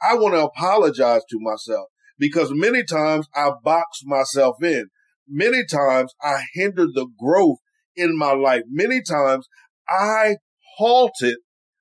I 0.00 0.14
want 0.14 0.34
to 0.34 0.44
apologize 0.44 1.22
to 1.30 1.38
myself 1.40 1.88
because 2.18 2.50
many 2.52 2.82
times 2.84 3.28
I 3.34 3.50
box 3.62 4.00
myself 4.04 4.56
in. 4.62 4.86
Many 5.28 5.64
times 5.64 6.12
I 6.20 6.44
hindered 6.54 6.90
the 6.94 7.06
growth 7.18 7.58
in 7.96 8.16
my 8.16 8.32
life. 8.32 8.62
Many 8.68 9.02
times 9.02 9.46
I 9.88 10.36
halted 10.76 11.36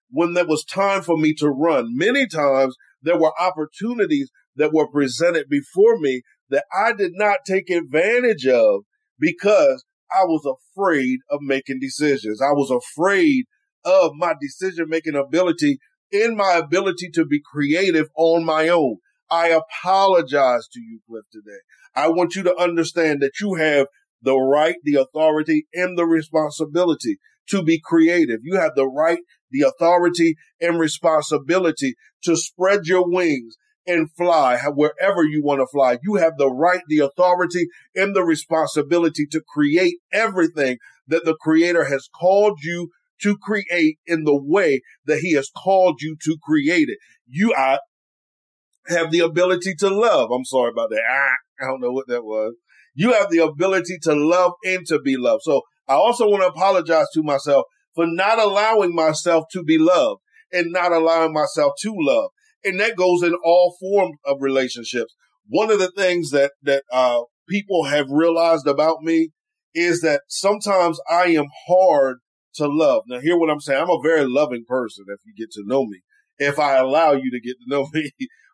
when 0.10 0.34
there 0.34 0.46
was 0.46 0.66
time 0.66 1.02
for 1.02 1.18
me 1.18 1.34
to 1.36 1.48
run. 1.48 1.96
Many 1.96 2.28
times 2.28 2.76
there 3.02 3.18
were 3.18 3.34
opportunities 3.40 4.30
that 4.56 4.74
were 4.74 4.88
presented 4.88 5.48
before 5.50 5.98
me 6.00 6.22
that 6.50 6.66
I 6.76 6.94
did 6.94 7.14
not 7.16 7.40
take 7.48 7.70
advantage 7.70 8.46
of 8.46 8.82
because 9.20 9.86
I 10.12 10.26
was 10.26 10.46
afraid 10.46 11.20
of 11.30 11.40
making 11.42 11.80
decisions. 11.80 12.42
I 12.42 12.52
was 12.52 12.70
afraid 12.70 13.46
of 13.86 14.12
my 14.16 14.34
decision 14.40 14.88
making 14.90 15.16
ability 15.16 15.80
in 16.12 16.36
my 16.36 16.54
ability 16.54 17.10
to 17.14 17.26
be 17.26 17.42
creative 17.42 18.08
on 18.18 18.44
my 18.44 18.68
own. 18.68 18.98
I 19.30 19.48
apologize 19.48 20.68
to 20.74 20.82
you, 20.82 21.00
Cliff, 21.08 21.24
today. 21.32 21.60
I 21.96 22.10
want 22.10 22.36
you 22.36 22.44
to 22.44 22.56
understand 22.58 23.22
that 23.22 23.40
you 23.40 23.56
have 23.56 23.88
the 24.22 24.38
right, 24.38 24.76
the 24.84 24.96
authority, 24.96 25.68
and 25.74 25.98
the 25.98 26.06
responsibility 26.06 27.18
to 27.50 27.64
be 27.64 27.82
creative. 27.84 28.40
You 28.44 28.58
have 28.58 28.76
the 28.76 28.88
right, 28.88 29.20
the 29.50 29.62
authority, 29.62 30.36
and 30.60 30.80
responsibility 30.80 31.96
to 32.24 32.36
spread 32.36 32.86
your 32.86 33.10
wings 33.10 33.56
and 33.88 34.12
fly 34.12 34.60
wherever 34.76 35.24
you 35.24 35.44
want 35.44 35.60
to 35.60 35.68
fly. 35.68 35.98
You 36.04 36.16
have 36.16 36.38
the 36.38 36.50
right, 36.50 36.82
the 36.88 37.00
authority, 37.00 37.68
and 37.96 38.16
the 38.16 38.24
responsibility 38.24 39.26
to 39.32 39.42
create 39.42 39.96
everything 40.14 40.78
that 41.08 41.26
the 41.26 41.36
creator 41.36 41.86
has 41.86 42.08
called 42.08 42.60
you 42.64 42.90
to 43.22 43.38
create 43.38 43.98
in 44.06 44.24
the 44.24 44.40
way 44.40 44.82
that 45.06 45.20
he 45.20 45.34
has 45.34 45.50
called 45.56 46.02
you 46.02 46.16
to 46.24 46.38
create 46.44 46.90
it. 46.90 46.98
You 47.28 47.54
have 47.56 49.12
the 49.12 49.20
ability 49.20 49.76
to 49.80 49.90
love. 49.90 50.32
I'm 50.32 50.46
sorry 50.46 50.72
about 50.72 50.90
that. 50.92 51.02
Ah, 51.10 51.64
I 51.64 51.68
don't 51.68 51.82
know 51.82 51.92
what 51.92 52.08
that 52.08 52.24
was. 52.24 52.56
You 52.94 53.14
have 53.14 53.30
the 53.30 53.40
ability 53.40 53.98
to 54.04 54.14
love 54.14 54.54
and 54.66 54.86
to 54.88 55.00
be 55.00 55.18
loved. 55.18 55.44
So 55.44 55.62
I 55.88 55.94
also 55.94 56.28
want 56.30 56.44
to 56.44 56.48
apologize 56.48 57.08
to 57.14 57.24
myself 57.24 57.66
for 57.96 58.06
not 58.08 58.40
allowing 58.40 58.96
myself 58.96 59.46
to 59.52 59.64
be 59.64 59.78
loved 59.78 60.22
and 60.52 60.72
not 60.72 60.92
allowing 60.92 61.34
myself 61.34 61.74
to 61.82 61.94
love. 61.98 62.32
And 62.64 62.80
that 62.80 62.96
goes 62.96 63.24
in 63.24 63.34
all 63.44 63.76
forms 63.80 64.18
of 64.26 64.38
relationships. 64.42 65.14
One 65.48 65.72
of 65.72 65.80
the 65.80 65.92
things 65.92 66.30
that, 66.32 66.52
that, 66.64 66.84
uh, 66.92 67.22
people 67.50 67.86
have 67.86 68.10
realized 68.10 68.68
about 68.68 69.02
me 69.02 69.30
is 69.74 70.02
that 70.02 70.22
sometimes 70.28 71.00
I 71.10 71.28
am 71.28 71.48
hard 71.68 72.18
to 72.56 72.68
love. 72.68 73.04
Now, 73.08 73.20
hear 73.20 73.38
what 73.38 73.50
I'm 73.50 73.60
saying. 73.60 73.82
I'm 73.82 73.90
a 73.90 74.02
very 74.02 74.26
loving 74.26 74.64
person 74.68 75.06
if 75.08 75.20
you 75.26 75.34
get 75.38 75.52
to 75.52 75.64
know 75.66 75.86
me, 75.86 76.02
if 76.38 76.60
I 76.60 76.78
allow 76.78 77.14
you 77.14 77.32
to 77.32 77.40
get 77.40 77.56
to 77.60 77.66
know 77.68 77.88
me. 77.94 78.12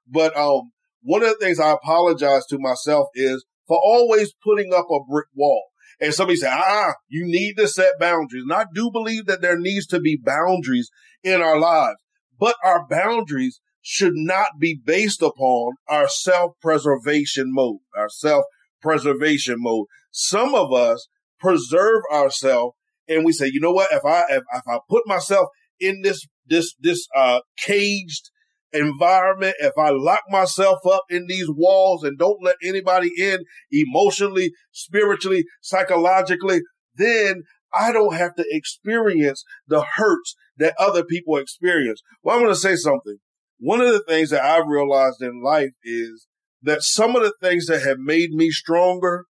but, 0.08 0.36
um, 0.38 0.72
one 1.02 1.24
of 1.24 1.30
the 1.30 1.46
things 1.46 1.60
I 1.60 1.72
apologize 1.72 2.46
to 2.48 2.58
myself 2.60 3.08
is 3.14 3.46
for 3.68 3.78
always 3.78 4.34
putting 4.44 4.74
up 4.74 4.88
a 4.90 5.04
brick 5.10 5.28
wall. 5.36 5.64
And 6.00 6.14
somebody 6.14 6.38
say, 6.38 6.50
ah, 6.52 6.94
you 7.08 7.26
need 7.26 7.56
to 7.58 7.68
set 7.68 7.94
boundaries. 8.00 8.44
And 8.44 8.54
I 8.54 8.66
do 8.74 8.92
believe 8.92 9.26
that 9.26 9.42
there 9.42 9.58
needs 9.58 9.88
to 9.88 10.00
be 10.00 10.20
boundaries 10.24 10.90
in 11.24 11.42
our 11.42 11.60
lives, 11.60 11.98
but 12.40 12.56
our 12.64 12.86
boundaries 12.88 13.60
should 13.82 14.14
not 14.16 14.48
be 14.60 14.80
based 14.84 15.22
upon 15.22 15.74
our 15.88 16.08
self-preservation 16.08 17.46
mode, 17.48 17.80
our 17.98 18.10
self-preservation 18.10 19.56
mode. 19.58 19.88
Some 20.12 20.54
of 20.54 20.74
us 20.74 21.08
preserve 21.40 22.02
ourselves 22.12 22.76
and 23.08 23.26
we 23.26 23.32
say, 23.32 23.50
you 23.52 23.62
know 23.62 23.72
what? 23.72 23.92
If 23.92 24.04
I, 24.06 24.24
if, 24.30 24.44
if 24.54 24.64
I 24.68 24.80
put 24.90 25.04
myself 25.08 25.48
in 25.80 26.02
this, 26.02 26.28
this, 26.46 26.76
this, 26.80 27.08
uh, 27.16 27.40
caged 27.58 28.30
environment, 28.74 29.56
if 29.60 29.74
I 29.78 29.90
lock 29.90 30.22
myself 30.30 30.80
up 30.90 31.04
in 31.10 31.28
these 31.28 31.50
walls 31.50 32.04
and 32.04 32.18
don't 32.18 32.44
let 32.44 32.56
anybody 32.64 33.12
in 33.18 33.40
emotionally, 33.72 34.52
spiritually, 34.72 35.46
psychologically, 35.62 36.62
then 36.96 37.44
I 37.74 37.92
don't 37.92 38.16
have 38.16 38.36
to 38.36 38.46
experience 38.50 39.44
the 39.68 39.84
hurts 39.96 40.36
that 40.58 40.76
other 40.80 41.04
people 41.04 41.38
experience. 41.38 42.02
Well, 42.24 42.36
I'm 42.36 42.44
going 42.44 42.54
to 42.54 42.60
say 42.60 42.76
something. 42.76 43.18
One 43.60 43.82
of 43.82 43.92
the 43.92 44.04
things 44.08 44.30
that 44.30 44.44
I've 44.44 44.68
realized 44.68 45.22
in 45.22 45.42
life 45.44 45.72
is 45.84 46.28
that 46.62 46.84
some 46.84 47.16
of 47.16 47.24
the 47.24 47.34
things 47.42 47.68
that 47.68 47.82
have 47.82 48.00
made 48.00 48.32
me 48.32 48.50
stronger 48.52 49.26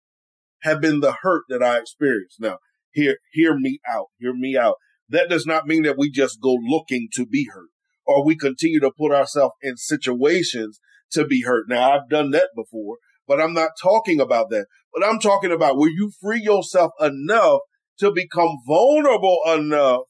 have 0.62 0.80
been 0.80 1.00
the 1.00 1.16
hurt 1.22 1.44
that 1.48 1.62
I 1.62 1.78
experienced. 1.78 2.40
Now, 2.40 2.58
hear, 2.92 3.18
hear 3.32 3.54
me 3.56 3.80
out. 3.88 4.06
Hear 4.18 4.34
me 4.34 4.56
out. 4.56 4.76
That 5.08 5.28
does 5.28 5.44
not 5.46 5.66
mean 5.66 5.82
that 5.82 5.98
we 5.98 6.10
just 6.10 6.40
go 6.40 6.54
looking 6.54 7.08
to 7.14 7.26
be 7.26 7.48
hurt 7.52 7.68
or 8.06 8.24
we 8.24 8.36
continue 8.36 8.80
to 8.80 8.90
put 8.90 9.12
ourselves 9.12 9.54
in 9.62 9.76
situations 9.76 10.80
to 11.12 11.26
be 11.26 11.42
hurt. 11.42 11.66
Now, 11.68 11.92
I've 11.92 12.08
done 12.08 12.30
that 12.30 12.50
before, 12.54 12.98
but 13.26 13.40
I'm 13.40 13.54
not 13.54 13.70
talking 13.82 14.20
about 14.20 14.50
that. 14.50 14.66
But 14.92 15.04
I'm 15.04 15.18
talking 15.18 15.52
about 15.52 15.76
where 15.76 15.90
you 15.90 16.12
free 16.20 16.40
yourself 16.42 16.92
enough 17.00 17.60
to 17.98 18.12
become 18.12 18.58
vulnerable 18.66 19.38
enough 19.46 20.02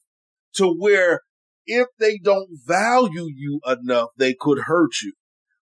to 0.55 0.67
where 0.67 1.21
if 1.65 1.87
they 1.99 2.19
don't 2.23 2.49
value 2.65 3.27
you 3.35 3.59
enough, 3.65 4.09
they 4.17 4.35
could 4.39 4.59
hurt 4.65 5.01
you. 5.03 5.13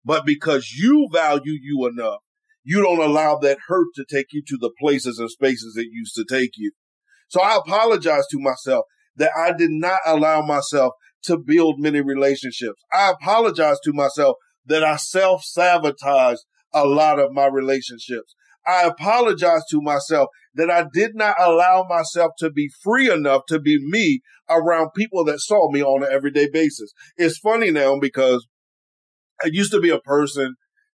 But 0.05 0.25
because 0.25 0.71
you 0.71 1.07
value 1.11 1.57
you 1.61 1.87
enough, 1.87 2.19
you 2.63 2.81
don't 2.81 3.01
allow 3.01 3.37
that 3.37 3.57
hurt 3.67 3.87
to 3.95 4.05
take 4.09 4.27
you 4.31 4.41
to 4.47 4.57
the 4.57 4.71
places 4.79 5.19
and 5.19 5.29
spaces 5.29 5.75
it 5.77 5.87
used 5.91 6.15
to 6.15 6.25
take 6.27 6.51
you. 6.55 6.71
So 7.29 7.41
I 7.41 7.57
apologize 7.57 8.25
to 8.31 8.39
myself 8.39 8.85
that 9.15 9.31
I 9.37 9.53
did 9.53 9.69
not 9.71 9.99
allow 10.05 10.41
myself 10.41 10.93
to 11.25 11.37
build 11.37 11.79
many 11.79 12.01
relationships. 12.01 12.81
I 12.91 13.11
apologize 13.11 13.77
to 13.83 13.93
myself 13.93 14.37
that 14.65 14.83
I 14.83 14.97
self 14.97 15.43
sabotaged 15.43 16.41
a 16.73 16.85
lot 16.85 17.19
of 17.19 17.31
my 17.31 17.47
relationships. 17.47 18.35
I 18.65 18.83
apologize 18.83 19.63
to 19.71 19.81
myself 19.81 20.29
that 20.55 20.69
I 20.69 20.85
did 20.93 21.15
not 21.15 21.35
allow 21.39 21.85
myself 21.87 22.31
to 22.39 22.49
be 22.49 22.69
free 22.81 23.11
enough 23.11 23.41
to 23.49 23.59
be 23.59 23.77
me 23.81 24.21
around 24.49 24.91
people 24.95 25.25
that 25.25 25.39
saw 25.39 25.69
me 25.69 25.83
on 25.83 26.03
an 26.03 26.09
everyday 26.11 26.49
basis. 26.49 26.93
It's 27.17 27.37
funny 27.37 27.71
now 27.71 27.99
because 27.99 28.47
I 29.43 29.49
used 29.51 29.71
to 29.71 29.81
be 29.81 29.89
a 29.89 29.99
person 29.99 30.55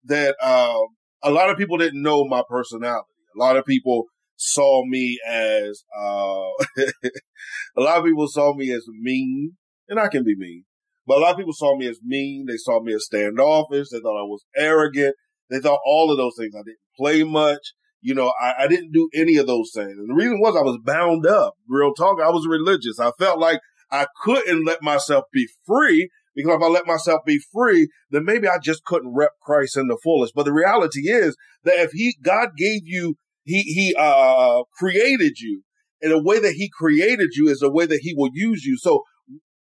that 0.06 0.36
uh, 0.42 0.80
a 1.24 1.32
lot 1.32 1.50
of 1.50 1.58
people 1.58 1.78
didn't 1.78 2.02
know 2.02 2.26
my 2.26 2.44
personality. 2.48 3.08
A 3.36 3.40
lot 3.40 3.56
of 3.56 3.66
people 3.66 4.06
saw 4.36 4.84
me 4.86 5.18
as 5.26 5.84
uh, 5.98 6.50
a 7.78 7.82
lot 7.82 8.00
of 8.00 8.06
people 8.06 8.28
saw 8.28 8.54
me 8.54 8.72
as 8.72 8.86
mean 8.90 9.54
and 9.88 10.00
I 10.00 10.08
can 10.08 10.24
be 10.24 10.36
mean. 10.36 10.66
But 11.06 11.18
a 11.18 11.22
lot 11.22 11.32
of 11.32 11.38
people 11.38 11.54
saw 11.54 11.76
me 11.76 11.88
as 11.88 12.00
mean. 12.04 12.46
They 12.48 12.58
saw 12.58 12.82
me 12.82 12.94
as 12.94 13.06
standoffish. 13.06 13.90
They 13.90 14.00
thought 14.00 14.20
I 14.20 14.24
was 14.24 14.46
arrogant. 14.56 15.16
They 15.50 15.60
thought 15.60 15.80
all 15.86 16.12
of 16.12 16.18
those 16.18 16.36
things. 16.38 16.56
I 16.56 16.64
didn't 16.64 16.80
play 16.98 17.24
much. 17.24 17.74
You 18.02 18.16
know, 18.16 18.34
I, 18.42 18.64
I 18.64 18.68
didn't 18.68 18.92
do 18.92 19.10
any 19.14 19.38
of 19.38 19.48
those 19.48 19.72
things. 19.74 19.98
And 19.98 20.10
the 20.10 20.14
reason 20.14 20.40
was 20.40 20.56
I 20.56 20.62
was 20.62 20.80
bound 20.84 21.26
up. 21.26 21.56
Real 21.68 21.94
talk. 21.94 22.18
I 22.22 22.30
was 22.30 22.48
religious. 22.48 23.00
I 23.00 23.12
felt 23.18 23.40
like 23.40 23.60
I 23.92 24.08
couldn't 24.24 24.66
let 24.66 24.82
myself 24.82 25.26
be 25.32 25.48
free 25.66 26.10
because 26.36 26.56
if 26.56 26.62
I 26.62 26.68
let 26.68 26.88
myself 26.88 27.22
be 27.26 27.40
free, 27.54 27.90
then 28.10 28.26
maybe 28.26 28.48
I 28.48 28.58
just 28.62 28.84
couldn't 28.86 29.14
rep 29.14 29.32
Christ 29.42 29.78
in 29.78 29.88
the 29.88 30.00
fullest. 30.04 30.34
But 30.36 30.44
the 30.44 30.54
reality 30.54 31.10
is 31.10 31.36
that 31.64 31.80
if 31.80 31.92
he, 31.92 32.18
God 32.22 32.50
gave 32.58 32.82
you, 32.86 33.16
he, 33.44 33.62
he, 33.62 33.96
uh, 33.98 34.64
created 34.78 35.40
you 35.40 35.64
in 36.02 36.12
a 36.12 36.22
way 36.22 36.40
that 36.40 36.54
he 36.54 36.70
created 36.70 37.30
you 37.34 37.50
is 37.50 37.60
the 37.60 37.72
way 37.72 37.86
that 37.86 38.00
he 38.02 38.14
will 38.16 38.32
use 38.34 38.66
you. 38.66 38.78
So 38.78 39.04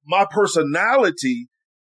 my 0.06 0.26
personality 0.30 1.48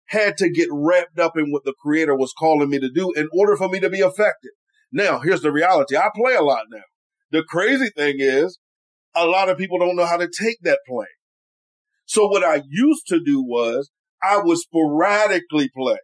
had 0.08 0.38
to 0.38 0.50
get 0.50 0.70
wrapped 0.72 1.20
up 1.20 1.38
in 1.38 1.52
what 1.52 1.64
the 1.66 1.74
creator 1.80 2.16
was 2.16 2.34
calling 2.38 2.70
me 2.70 2.80
to 2.80 2.90
do 2.90 3.12
in 3.16 3.28
order 3.32 3.56
for 3.56 3.70
me 3.70 3.80
to 3.80 3.90
be 3.90 4.00
effective. 4.00 4.52
Now, 4.92 5.20
here's 5.20 5.42
the 5.42 5.52
reality. 5.52 5.96
I 5.96 6.10
play 6.16 6.34
a 6.34 6.42
lot 6.42 6.66
now. 6.72 6.82
The 7.32 7.44
crazy 7.44 7.90
thing 7.96 8.16
is 8.18 8.58
a 9.16 9.26
lot 9.26 9.50
of 9.50 9.58
people 9.58 9.78
don't 9.78 9.96
know 9.96 10.06
how 10.06 10.18
to 10.18 10.28
take 10.28 10.58
that 10.64 10.80
play. 10.88 11.06
So 12.06 12.28
what 12.28 12.44
I 12.44 12.64
used 12.68 13.06
to 13.08 13.20
do 13.24 13.44
was 13.44 13.92
I 14.24 14.40
would 14.40 14.58
sporadically 14.58 15.70
play. 15.76 16.00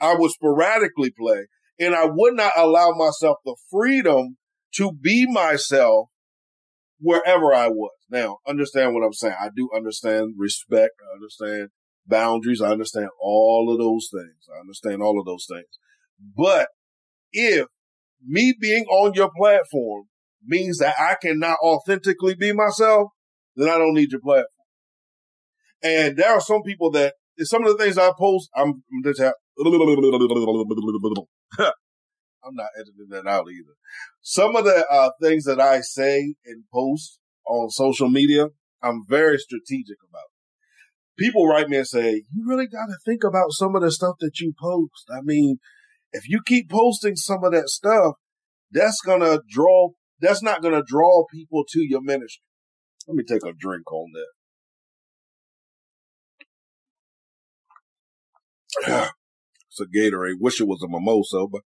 I 0.00 0.14
would 0.14 0.30
sporadically 0.30 1.12
play 1.16 1.46
and 1.78 1.94
I 1.94 2.06
would 2.06 2.34
not 2.34 2.52
allow 2.56 2.92
myself 2.92 3.36
the 3.44 3.56
freedom 3.70 4.36
to 4.76 4.92
be 4.92 5.26
myself 5.30 6.08
wherever 7.00 7.54
I 7.54 7.68
was. 7.68 7.92
Now, 8.10 8.38
understand 8.46 8.94
what 8.94 9.04
I'm 9.04 9.12
saying. 9.12 9.36
I 9.40 9.48
do 9.54 9.68
understand 9.74 10.34
respect. 10.36 10.92
I 11.00 11.14
understand 11.14 11.68
boundaries. 12.06 12.60
I 12.60 12.70
understand 12.70 13.08
all 13.20 13.70
of 13.72 13.78
those 13.78 14.08
things. 14.12 14.48
I 14.54 14.60
understand 14.60 15.02
all 15.02 15.18
of 15.18 15.26
those 15.26 15.46
things. 15.48 15.66
But 16.36 16.68
if 17.32 17.66
me 18.24 18.54
being 18.60 18.84
on 18.84 19.14
your 19.14 19.30
platform 19.36 20.04
means 20.44 20.78
that 20.78 20.94
I 20.98 21.16
cannot 21.20 21.58
authentically 21.62 22.34
be 22.34 22.52
myself, 22.52 23.10
then 23.56 23.68
I 23.68 23.78
don't 23.78 23.94
need 23.94 24.12
your 24.12 24.20
platform. 24.20 24.46
And 25.82 26.16
there 26.16 26.30
are 26.30 26.40
some 26.40 26.62
people 26.62 26.90
that 26.92 27.14
some 27.38 27.64
of 27.64 27.76
the 27.76 27.82
things 27.82 27.96
I 27.96 28.12
post, 28.18 28.50
I'm, 28.54 28.82
just 29.04 29.20
I'm 32.44 32.54
not 32.54 32.68
editing 32.76 33.08
that 33.10 33.26
out 33.26 33.46
either. 33.50 33.74
Some 34.22 34.56
of 34.56 34.64
the 34.64 34.86
uh, 34.90 35.10
things 35.20 35.44
that 35.44 35.60
I 35.60 35.80
say 35.80 36.34
and 36.44 36.64
post 36.72 37.18
on 37.46 37.70
social 37.70 38.08
media, 38.08 38.48
I'm 38.82 39.04
very 39.08 39.38
strategic 39.38 39.98
about. 40.08 40.28
People 41.18 41.46
write 41.46 41.68
me 41.68 41.76
and 41.78 41.86
say, 41.86 42.24
you 42.32 42.44
really 42.46 42.66
got 42.66 42.86
to 42.86 42.96
think 43.04 43.24
about 43.24 43.52
some 43.52 43.76
of 43.76 43.82
the 43.82 43.90
stuff 43.90 44.16
that 44.20 44.40
you 44.40 44.54
post. 44.58 45.06
I 45.10 45.20
mean, 45.22 45.58
if 46.12 46.28
you 46.28 46.40
keep 46.44 46.70
posting 46.70 47.16
some 47.16 47.44
of 47.44 47.52
that 47.52 47.68
stuff, 47.68 48.14
that's 48.70 49.00
going 49.04 49.20
to 49.20 49.42
draw, 49.48 49.90
that's 50.20 50.42
not 50.42 50.62
going 50.62 50.74
to 50.74 50.82
draw 50.86 51.24
people 51.30 51.64
to 51.70 51.80
your 51.80 52.00
ministry. 52.00 52.42
Let 53.06 53.16
me 53.16 53.24
take 53.24 53.44
a 53.44 53.52
drink 53.52 53.90
on 53.92 54.12
that. 54.14 54.26
it's 59.68 59.80
a 59.80 59.84
Gatorade. 59.84 60.36
Wish 60.38 60.60
it 60.60 60.68
was 60.68 60.82
a 60.82 60.88
mimosa, 60.88 61.46
but 61.50 61.62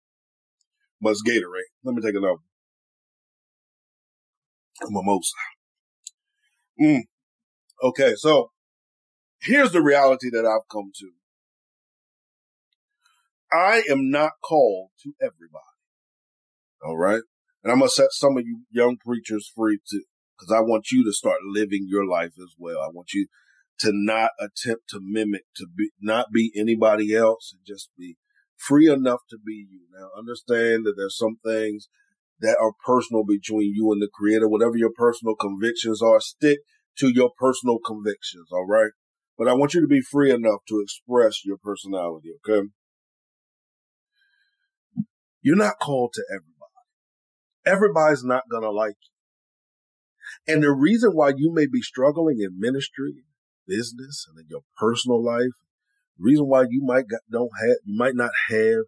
must 1.02 1.24
Gatorade. 1.26 1.72
Let 1.84 1.94
me 1.94 2.02
take 2.02 2.14
another. 2.14 2.36
Mimosa. 4.88 5.32
Mm. 6.80 7.02
Okay, 7.82 8.14
so 8.16 8.50
here's 9.40 9.72
the 9.72 9.82
reality 9.82 10.30
that 10.30 10.46
I've 10.46 10.68
come 10.70 10.90
to. 10.96 11.10
I 13.52 13.82
am 13.90 14.10
not 14.10 14.32
called 14.42 14.90
to 15.02 15.12
everybody. 15.20 15.62
All 16.84 16.96
right. 16.96 17.20
And 17.62 17.70
I'm 17.70 17.78
going 17.78 17.88
to 17.88 17.94
set 17.94 18.08
some 18.12 18.36
of 18.36 18.44
you 18.44 18.62
young 18.70 18.96
preachers 18.96 19.50
free 19.54 19.78
too, 19.88 20.04
because 20.36 20.52
I 20.52 20.60
want 20.60 20.90
you 20.90 21.04
to 21.04 21.12
start 21.12 21.38
living 21.44 21.86
your 21.88 22.06
life 22.06 22.32
as 22.38 22.54
well. 22.58 22.78
I 22.78 22.88
want 22.92 23.12
you 23.12 23.26
to 23.80 23.90
not 23.92 24.30
attempt 24.40 24.88
to 24.90 25.00
mimic, 25.00 25.42
to 25.56 25.66
be, 25.76 25.90
not 26.00 26.32
be 26.32 26.50
anybody 26.56 27.14
else 27.14 27.52
and 27.52 27.60
just 27.66 27.90
be 27.96 28.16
free 28.66 28.90
enough 28.90 29.20
to 29.30 29.38
be 29.44 29.66
you. 29.70 29.80
Now 29.92 30.08
understand 30.16 30.84
that 30.84 30.94
there's 30.96 31.16
some 31.16 31.36
things 31.44 31.88
that 32.40 32.56
are 32.60 32.72
personal 32.84 33.24
between 33.24 33.72
you 33.74 33.92
and 33.92 34.02
the 34.02 34.10
creator. 34.12 34.48
Whatever 34.48 34.76
your 34.76 34.92
personal 34.94 35.34
convictions 35.34 36.02
are, 36.02 36.20
stick 36.20 36.60
to 36.98 37.08
your 37.08 37.30
personal 37.38 37.78
convictions, 37.78 38.48
all 38.52 38.66
right? 38.66 38.90
But 39.38 39.48
I 39.48 39.54
want 39.54 39.74
you 39.74 39.80
to 39.80 39.86
be 39.86 40.00
free 40.00 40.30
enough 40.30 40.60
to 40.68 40.80
express 40.82 41.44
your 41.44 41.56
personality, 41.62 42.30
okay? 42.46 42.68
You're 45.40 45.56
not 45.56 45.78
called 45.80 46.12
to 46.14 46.24
everybody. 46.30 46.52
Everybody's 47.64 48.24
not 48.24 48.44
gonna 48.50 48.70
like 48.70 48.96
you. 50.46 50.54
And 50.54 50.62
the 50.62 50.72
reason 50.72 51.12
why 51.12 51.32
you 51.36 51.52
may 51.52 51.66
be 51.66 51.80
struggling 51.80 52.38
in 52.40 52.58
ministry, 52.58 53.24
business, 53.66 54.26
and 54.28 54.38
in 54.38 54.46
your 54.48 54.62
personal 54.76 55.22
life, 55.22 55.56
reason 56.18 56.46
why 56.46 56.62
you 56.62 56.82
might 56.84 57.08
got, 57.08 57.20
don't 57.30 57.50
have, 57.60 57.76
you 57.84 57.96
might 57.96 58.14
not 58.14 58.30
have 58.48 58.84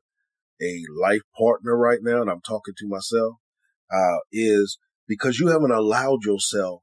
a 0.61 0.83
life 1.01 1.23
partner 1.37 1.77
right 1.77 1.99
now, 2.03 2.23
and 2.23 2.31
I'm 2.31 2.41
talking 2.41 2.75
to 2.79 2.89
myself, 2.89 3.35
uh, 3.93 4.19
is 4.33 4.79
because 5.07 5.39
you 5.39 5.49
haven't 5.49 5.73
allowed 5.73 6.25
yourself 6.25 6.83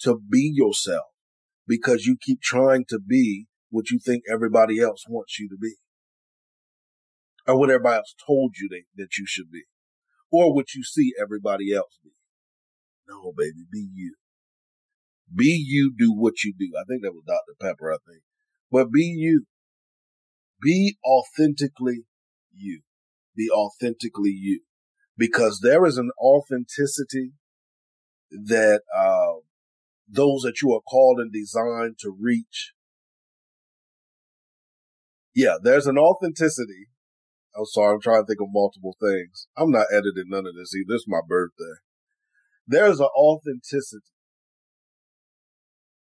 to 0.00 0.18
be 0.18 0.50
yourself 0.54 1.06
because 1.66 2.06
you 2.06 2.16
keep 2.20 2.40
trying 2.40 2.84
to 2.88 2.98
be 2.98 3.46
what 3.70 3.90
you 3.90 3.98
think 3.98 4.22
everybody 4.32 4.80
else 4.80 5.04
wants 5.08 5.38
you 5.38 5.48
to 5.48 5.56
be 5.60 5.74
or 7.46 7.58
what 7.58 7.70
everybody 7.70 7.96
else 7.96 8.14
told 8.26 8.54
you 8.58 8.68
that, 8.70 8.82
that 8.96 9.18
you 9.18 9.24
should 9.26 9.50
be 9.50 9.64
or 10.30 10.54
what 10.54 10.74
you 10.74 10.82
see 10.82 11.12
everybody 11.20 11.72
else 11.72 11.98
be. 12.02 12.10
No, 13.08 13.32
baby, 13.36 13.66
be 13.70 13.88
you. 13.94 14.14
Be 15.34 15.64
you, 15.66 15.92
do 15.96 16.12
what 16.12 16.42
you 16.42 16.54
do. 16.58 16.72
I 16.78 16.84
think 16.84 17.02
that 17.02 17.12
was 17.12 17.24
Dr. 17.26 17.56
Pepper, 17.60 17.92
I 17.92 17.96
think. 18.06 18.22
But 18.70 18.90
be 18.90 19.04
you. 19.04 19.44
Be 20.60 20.98
authentically 21.04 22.04
you. 22.54 22.82
Be 23.36 23.48
authentically 23.50 24.30
you. 24.30 24.62
Because 25.16 25.60
there 25.62 25.84
is 25.84 25.98
an 25.98 26.10
authenticity 26.20 27.32
that 28.30 28.82
uh, 28.96 29.40
those 30.08 30.42
that 30.42 30.60
you 30.62 30.72
are 30.72 30.80
called 30.80 31.18
and 31.18 31.32
designed 31.32 31.98
to 32.00 32.14
reach. 32.18 32.72
Yeah, 35.34 35.56
there's 35.62 35.86
an 35.86 35.98
authenticity. 35.98 36.88
I'm 37.56 37.64
sorry, 37.66 37.94
I'm 37.94 38.00
trying 38.00 38.22
to 38.22 38.26
think 38.26 38.40
of 38.40 38.48
multiple 38.50 38.96
things. 39.00 39.48
I'm 39.56 39.70
not 39.70 39.86
editing 39.92 40.26
none 40.28 40.46
of 40.46 40.54
this 40.54 40.74
either. 40.74 40.94
This 40.94 41.00
is 41.02 41.08
my 41.08 41.20
birthday. 41.26 41.80
There's 42.66 43.00
an 43.00 43.08
authenticity 43.16 44.04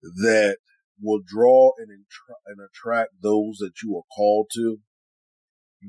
that 0.02 0.58
will 1.00 1.20
draw 1.24 1.72
and, 1.78 1.88
entra- 1.88 2.42
and 2.46 2.58
attract 2.60 3.12
those 3.22 3.58
that 3.58 3.82
you 3.82 3.96
are 3.96 4.14
called 4.14 4.48
to 4.54 4.78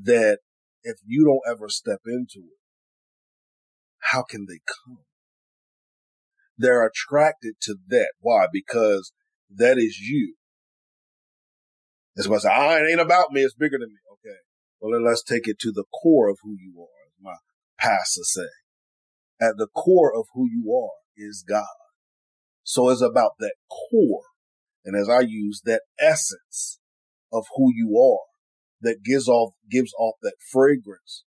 that 0.04 0.38
if 0.82 0.96
you 1.04 1.24
don't 1.24 1.52
ever 1.52 1.68
step 1.68 2.00
into 2.06 2.38
it, 2.38 2.60
how 3.98 4.22
can 4.22 4.46
they 4.48 4.60
come? 4.66 4.98
They're 6.58 6.86
attracted 6.86 7.54
to 7.62 7.76
that. 7.88 8.12
Why? 8.20 8.46
Because 8.50 9.12
that 9.54 9.78
is 9.78 9.98
you. 9.98 10.36
That's 12.14 12.28
why 12.28 12.36
I 12.36 12.38
say, 12.38 12.48
ah, 12.50 12.76
it 12.76 12.90
ain't 12.90 13.00
about 13.00 13.32
me. 13.32 13.42
It's 13.42 13.54
bigger 13.54 13.78
than 13.78 13.88
me. 13.88 14.00
Okay. 14.12 14.38
Well, 14.80 14.92
then 14.92 15.04
let's 15.04 15.22
take 15.22 15.46
it 15.46 15.58
to 15.60 15.72
the 15.72 15.84
core 16.02 16.28
of 16.28 16.38
who 16.42 16.56
you 16.58 16.80
are, 16.80 17.06
as 17.06 17.12
my 17.20 17.34
pastor 17.78 18.22
say. 18.22 18.48
At 19.40 19.56
the 19.58 19.66
core 19.66 20.12
of 20.16 20.26
who 20.34 20.48
you 20.48 20.72
are 20.72 20.96
is 21.16 21.44
God. 21.46 21.66
So 22.62 22.88
it's 22.88 23.02
about 23.02 23.32
that 23.38 23.54
core. 23.70 24.22
And 24.86 24.96
as 24.96 25.08
I 25.08 25.20
use 25.20 25.62
that 25.64 25.82
essence 25.98 26.78
of 27.32 27.44
who 27.56 27.72
you 27.74 27.98
are 27.98 28.24
that 28.80 29.02
gives 29.04 29.26
off, 29.26 29.54
gives 29.68 29.92
off 29.98 30.14
that 30.22 30.36
fragrance 30.52 31.24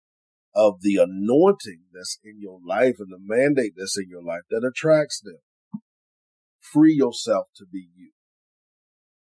of 0.56 0.82
the 0.82 0.98
anointing 0.98 1.84
that's 1.94 2.18
in 2.24 2.42
your 2.42 2.60
life 2.66 2.96
and 2.98 3.12
the 3.12 3.20
mandate 3.20 3.74
that's 3.78 3.98
in 3.98 4.10
your 4.10 4.24
life 4.24 4.42
that 4.50 4.68
attracts 4.68 5.22
them. 5.22 5.38
Free 6.60 6.96
yourself 6.96 7.48
to 7.58 7.66
be 7.72 7.90
you. 7.96 8.12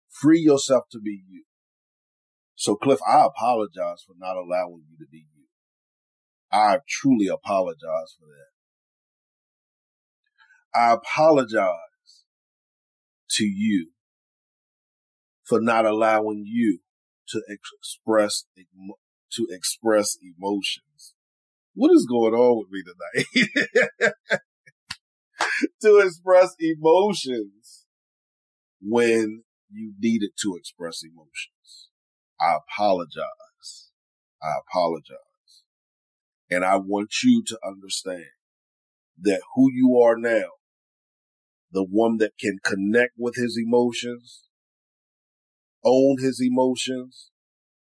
Free 0.08 0.40
yourself 0.40 0.84
to 0.92 1.00
be 1.00 1.22
you. 1.28 1.44
So 2.54 2.76
Cliff, 2.76 3.00
I 3.08 3.26
apologize 3.26 4.04
for 4.06 4.14
not 4.16 4.36
allowing 4.36 4.84
you 4.88 4.96
to 4.98 5.10
be 5.10 5.26
you. 5.34 5.46
I 6.52 6.78
truly 6.88 7.26
apologize 7.26 8.14
for 8.18 8.26
that. 8.26 8.50
I 10.78 10.92
apologize 10.92 12.24
to 13.30 13.44
you 13.44 13.90
for 15.50 15.60
not 15.60 15.84
allowing 15.84 16.44
you 16.46 16.78
to 17.28 17.42
express 17.48 18.46
to 19.32 19.46
express 19.50 20.16
emotions 20.22 21.14
what 21.74 21.92
is 21.92 22.06
going 22.06 22.34
on 22.34 22.58
with 22.58 22.68
me 22.70 22.82
tonight? 22.82 24.12
to 25.82 25.98
express 25.98 26.54
emotions 26.58 27.86
when 28.82 29.44
you 29.70 29.94
needed 29.98 30.30
to 30.42 30.56
express 30.56 31.02
emotions. 31.02 31.88
I 32.40 32.56
apologize. 32.56 33.90
I 34.42 34.52
apologize. 34.68 35.16
And 36.50 36.64
I 36.64 36.76
want 36.76 37.14
you 37.22 37.42
to 37.46 37.58
understand 37.64 38.26
that 39.22 39.42
who 39.54 39.70
you 39.72 39.98
are 40.02 40.16
now, 40.16 40.50
the 41.70 41.84
one 41.84 42.16
that 42.18 42.32
can 42.38 42.58
connect 42.64 43.12
with 43.16 43.36
his 43.36 43.58
emotions, 43.64 44.49
own 45.84 46.16
his 46.20 46.40
emotions, 46.40 47.30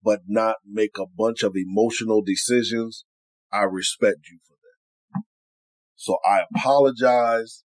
but 0.04 0.22
not 0.28 0.58
make 0.66 0.98
a 0.98 1.06
bunch 1.06 1.44
of 1.44 1.54
emotional 1.56 2.22
decisions 2.22 3.06
I 3.52 3.64
respect 3.64 4.28
you 4.32 4.40
for 4.48 4.54
that. 4.54 5.24
So 5.96 6.18
I 6.26 6.42
apologize 6.54 7.64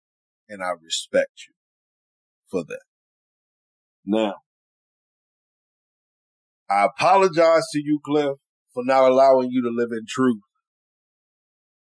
and 0.50 0.64
I 0.64 0.72
respect 0.82 1.46
you 1.48 1.54
for 2.50 2.64
that. 2.64 2.84
Now, 4.06 4.36
I 6.70 6.86
apologize 6.86 7.64
to 7.74 7.80
you, 7.80 8.00
Cliff, 8.04 8.38
for 8.74 8.84
not 8.84 9.10
allowing 9.10 9.50
you 9.52 9.62
to 9.62 9.70
live 9.70 9.90
in 9.92 10.06
truth 10.08 10.42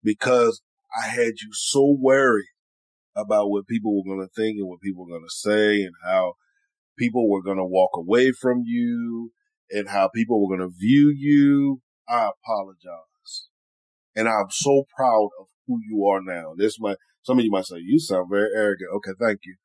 because 0.03 0.63
I 0.97 1.07
had 1.07 1.35
you 1.41 1.51
so 1.53 1.97
worried 1.99 2.47
about 3.17 3.51
what 3.51 3.67
people 3.67 3.97
were 3.97 4.15
going 4.15 4.27
to 4.27 4.33
think 4.35 4.59
and 4.59 4.69
what 4.69 4.81
people 4.81 5.05
were 5.05 5.13
going 5.13 5.29
to 5.29 5.35
say 5.35 5.83
and 5.83 5.95
how 6.05 6.35
people 6.99 7.29
were 7.29 7.43
going 7.43 7.59
to 7.59 7.65
walk 7.65 7.91
away 7.95 8.33
from 8.33 8.63
you 8.67 9.33
and 9.71 9.89
how 9.89 10.09
people 10.15 10.41
were 10.41 10.57
going 10.57 10.69
to 10.69 10.77
view 10.77 11.15
you. 11.17 11.81
I 12.09 12.31
apologize. 12.31 13.49
And 14.15 14.29
I'm 14.29 14.51
so 14.51 14.85
proud 14.95 15.31
of 15.41 15.47
who 15.67 15.79
you 15.89 16.05
are 16.07 16.21
now. 16.23 16.53
This 16.57 16.79
might, 16.79 16.97
some 17.23 17.39
of 17.39 17.45
you 17.45 17.51
might 17.51 17.65
say, 17.65 17.77
you 17.79 17.99
sound 17.99 18.29
very 18.31 18.51
arrogant. 18.55 18.91
Okay. 18.97 19.13
Thank 19.19 19.41
you. 19.45 19.57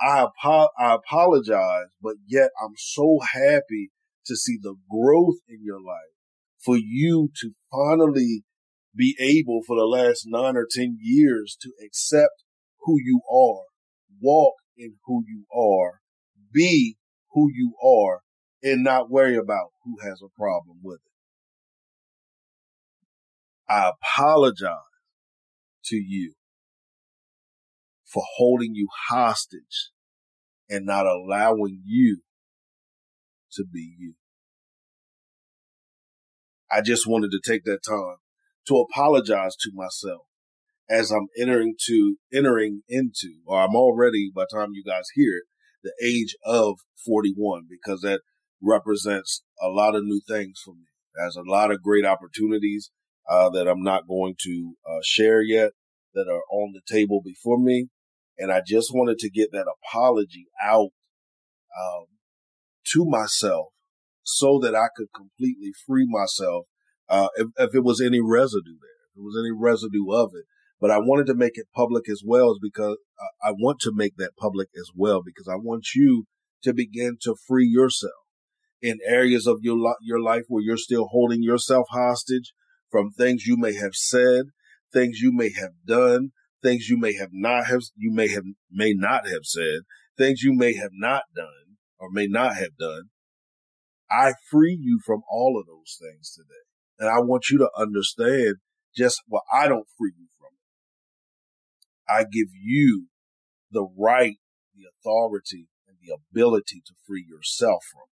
I, 0.00 0.26
apo- 0.26 0.70
I 0.78 0.94
apologize, 0.94 1.88
but 2.02 2.16
yet 2.26 2.50
I'm 2.62 2.74
so 2.76 3.18
happy 3.32 3.90
to 4.26 4.36
see 4.36 4.58
the 4.60 4.74
growth 4.90 5.36
in 5.48 5.60
your 5.62 5.80
life 5.80 6.14
for 6.58 6.76
you 6.76 7.30
to 7.40 7.52
finally 7.70 8.44
be 8.94 9.16
able 9.20 9.60
for 9.66 9.76
the 9.76 9.84
last 9.84 10.24
nine 10.26 10.56
or 10.56 10.66
10 10.68 10.98
years 11.00 11.56
to 11.60 11.70
accept 11.84 12.42
who 12.80 12.96
you 13.02 13.20
are, 13.30 13.64
walk 14.20 14.54
in 14.76 14.96
who 15.06 15.22
you 15.26 15.44
are, 15.54 16.00
be 16.56 16.96
who 17.32 17.50
you 17.54 17.74
are, 17.84 18.22
and 18.62 18.82
not 18.82 19.10
worry 19.10 19.36
about 19.36 19.72
who 19.84 19.96
has 20.02 20.22
a 20.22 20.40
problem 20.40 20.78
with 20.82 21.00
it. 21.04 21.12
I 23.72 23.90
apologize 23.90 24.70
to 25.86 25.96
you 25.96 26.34
for 28.04 28.22
holding 28.36 28.74
you 28.74 28.88
hostage 29.08 29.90
and 30.70 30.86
not 30.86 31.04
allowing 31.06 31.82
you 31.84 32.22
to 33.52 33.64
be 33.70 33.94
you. 33.98 34.14
I 36.70 36.80
just 36.80 37.06
wanted 37.06 37.30
to 37.32 37.40
take 37.44 37.64
that 37.64 37.82
time 37.86 38.16
to 38.68 38.76
apologize 38.76 39.56
to 39.56 39.70
myself 39.74 40.22
as 40.88 41.10
I'm 41.10 41.26
entering 41.38 41.74
to 41.86 42.16
entering 42.32 42.82
into, 42.88 43.40
or 43.46 43.60
I'm 43.60 43.76
already 43.76 44.30
by 44.34 44.44
the 44.50 44.58
time 44.58 44.70
you 44.72 44.84
guys 44.84 45.04
hear 45.14 45.32
it, 45.36 45.44
the 45.82 45.92
age 46.02 46.36
of 46.44 46.76
41 47.04 47.66
because 47.68 48.00
that 48.00 48.20
represents 48.62 49.42
a 49.62 49.68
lot 49.68 49.94
of 49.94 50.04
new 50.04 50.20
things 50.26 50.60
for 50.64 50.74
me. 50.74 50.86
There's 51.14 51.36
a 51.36 51.50
lot 51.50 51.70
of 51.70 51.82
great 51.82 52.04
opportunities 52.04 52.90
uh, 53.28 53.50
that 53.50 53.68
I'm 53.68 53.82
not 53.82 54.08
going 54.08 54.34
to 54.42 54.74
uh, 54.88 55.00
share 55.02 55.42
yet 55.42 55.72
that 56.14 56.28
are 56.28 56.42
on 56.50 56.72
the 56.72 56.80
table 56.86 57.20
before 57.24 57.58
me. 57.58 57.88
And 58.38 58.52
I 58.52 58.60
just 58.66 58.90
wanted 58.92 59.18
to 59.18 59.30
get 59.30 59.50
that 59.52 59.66
apology 59.66 60.46
out 60.62 60.90
um, 61.78 62.06
to 62.92 63.04
myself 63.04 63.68
so 64.22 64.58
that 64.60 64.74
I 64.74 64.88
could 64.94 65.08
completely 65.14 65.72
free 65.86 66.06
myself 66.08 66.66
uh, 67.08 67.28
if, 67.36 67.48
if 67.56 67.74
it 67.74 67.84
was 67.84 68.00
any 68.00 68.20
residue 68.20 68.78
there, 68.80 69.06
if 69.08 69.14
there 69.14 69.24
was 69.24 69.38
any 69.38 69.52
residue 69.56 70.10
of 70.10 70.32
it. 70.34 70.44
But 70.80 70.90
I 70.90 70.98
wanted 70.98 71.26
to 71.26 71.34
make 71.34 71.56
it 71.56 71.68
public 71.74 72.08
as 72.08 72.22
well 72.24 72.50
as 72.50 72.58
because 72.60 72.98
uh, 73.20 73.48
I 73.48 73.52
want 73.52 73.80
to 73.80 73.92
make 73.94 74.16
that 74.16 74.36
public 74.38 74.68
as 74.76 74.90
well 74.94 75.22
because 75.24 75.48
I 75.48 75.56
want 75.56 75.94
you 75.94 76.24
to 76.64 76.74
begin 76.74 77.16
to 77.22 77.34
free 77.46 77.66
yourself 77.66 78.12
in 78.82 78.98
areas 79.06 79.46
of 79.46 79.58
your, 79.62 79.96
your 80.02 80.20
life 80.20 80.44
where 80.48 80.62
you're 80.62 80.76
still 80.76 81.06
holding 81.10 81.42
yourself 81.42 81.86
hostage 81.90 82.52
from 82.90 83.10
things 83.10 83.46
you 83.46 83.56
may 83.56 83.74
have 83.74 83.94
said, 83.94 84.46
things 84.92 85.20
you 85.20 85.32
may 85.32 85.50
have 85.50 85.72
done, 85.86 86.30
things 86.62 86.88
you 86.88 86.98
may 86.98 87.14
have 87.14 87.30
not 87.32 87.66
have, 87.66 87.80
you 87.96 88.12
may 88.12 88.28
have, 88.28 88.44
may 88.70 88.92
not 88.92 89.26
have 89.26 89.44
said, 89.44 89.80
things 90.16 90.42
you 90.42 90.52
may 90.52 90.74
have 90.74 90.92
not 90.92 91.22
done 91.34 91.78
or 91.98 92.10
may 92.10 92.26
not 92.26 92.56
have 92.56 92.76
done. 92.78 93.04
I 94.10 94.34
free 94.50 94.78
you 94.80 95.00
from 95.04 95.22
all 95.30 95.58
of 95.58 95.66
those 95.66 95.98
things 96.00 96.32
today. 96.32 96.64
And 96.98 97.08
I 97.08 97.20
want 97.20 97.50
you 97.50 97.58
to 97.58 97.70
understand 97.76 98.56
just 98.94 99.20
what 99.26 99.42
I 99.52 99.68
don't 99.68 99.88
free 99.98 100.12
you. 100.16 100.28
I 102.08 102.22
give 102.22 102.48
you 102.52 103.06
the 103.70 103.86
right, 103.96 104.36
the 104.74 104.84
authority, 104.88 105.68
and 105.88 105.96
the 106.00 106.14
ability 106.14 106.82
to 106.86 106.94
free 107.06 107.24
yourself 107.28 107.82
from 107.92 108.06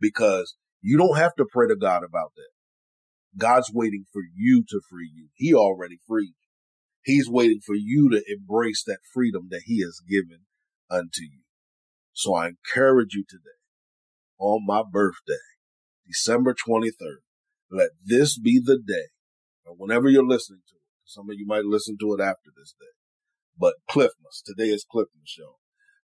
because 0.00 0.54
you 0.80 0.96
don't 0.96 1.16
have 1.16 1.34
to 1.36 1.46
pray 1.50 1.68
to 1.68 1.76
God 1.76 2.02
about 2.04 2.32
that. 2.36 2.48
God's 3.36 3.70
waiting 3.72 4.04
for 4.12 4.22
you 4.34 4.64
to 4.68 4.80
free 4.90 5.10
you. 5.14 5.28
He 5.34 5.54
already 5.54 5.98
freed 6.06 6.28
you. 6.28 6.34
He's 7.02 7.28
waiting 7.28 7.60
for 7.64 7.74
you 7.74 8.10
to 8.10 8.22
embrace 8.28 8.82
that 8.86 8.98
freedom 9.12 9.48
that 9.50 9.62
he 9.64 9.82
has 9.82 10.00
given 10.08 10.40
unto 10.90 11.22
you. 11.22 11.42
So 12.12 12.34
I 12.34 12.48
encourage 12.48 13.14
you 13.14 13.24
today 13.28 13.58
on 14.38 14.66
my 14.66 14.82
birthday, 14.88 15.34
December 16.06 16.54
23rd, 16.54 17.22
let 17.70 17.90
this 18.04 18.38
be 18.38 18.60
the 18.62 18.78
day, 18.78 19.08
or 19.64 19.74
whenever 19.76 20.08
you're 20.08 20.26
listening 20.26 20.62
to 20.68 20.74
it, 20.74 20.82
some 21.04 21.30
of 21.30 21.36
you 21.38 21.46
might 21.46 21.64
listen 21.64 21.96
to 22.00 22.14
it 22.14 22.20
after 22.20 22.50
this 22.56 22.74
day, 22.78 22.86
but 23.58 23.74
Clifmas, 23.90 24.42
today 24.44 24.68
is 24.68 24.84
Clifmas, 24.92 25.36
y'all. 25.38 25.58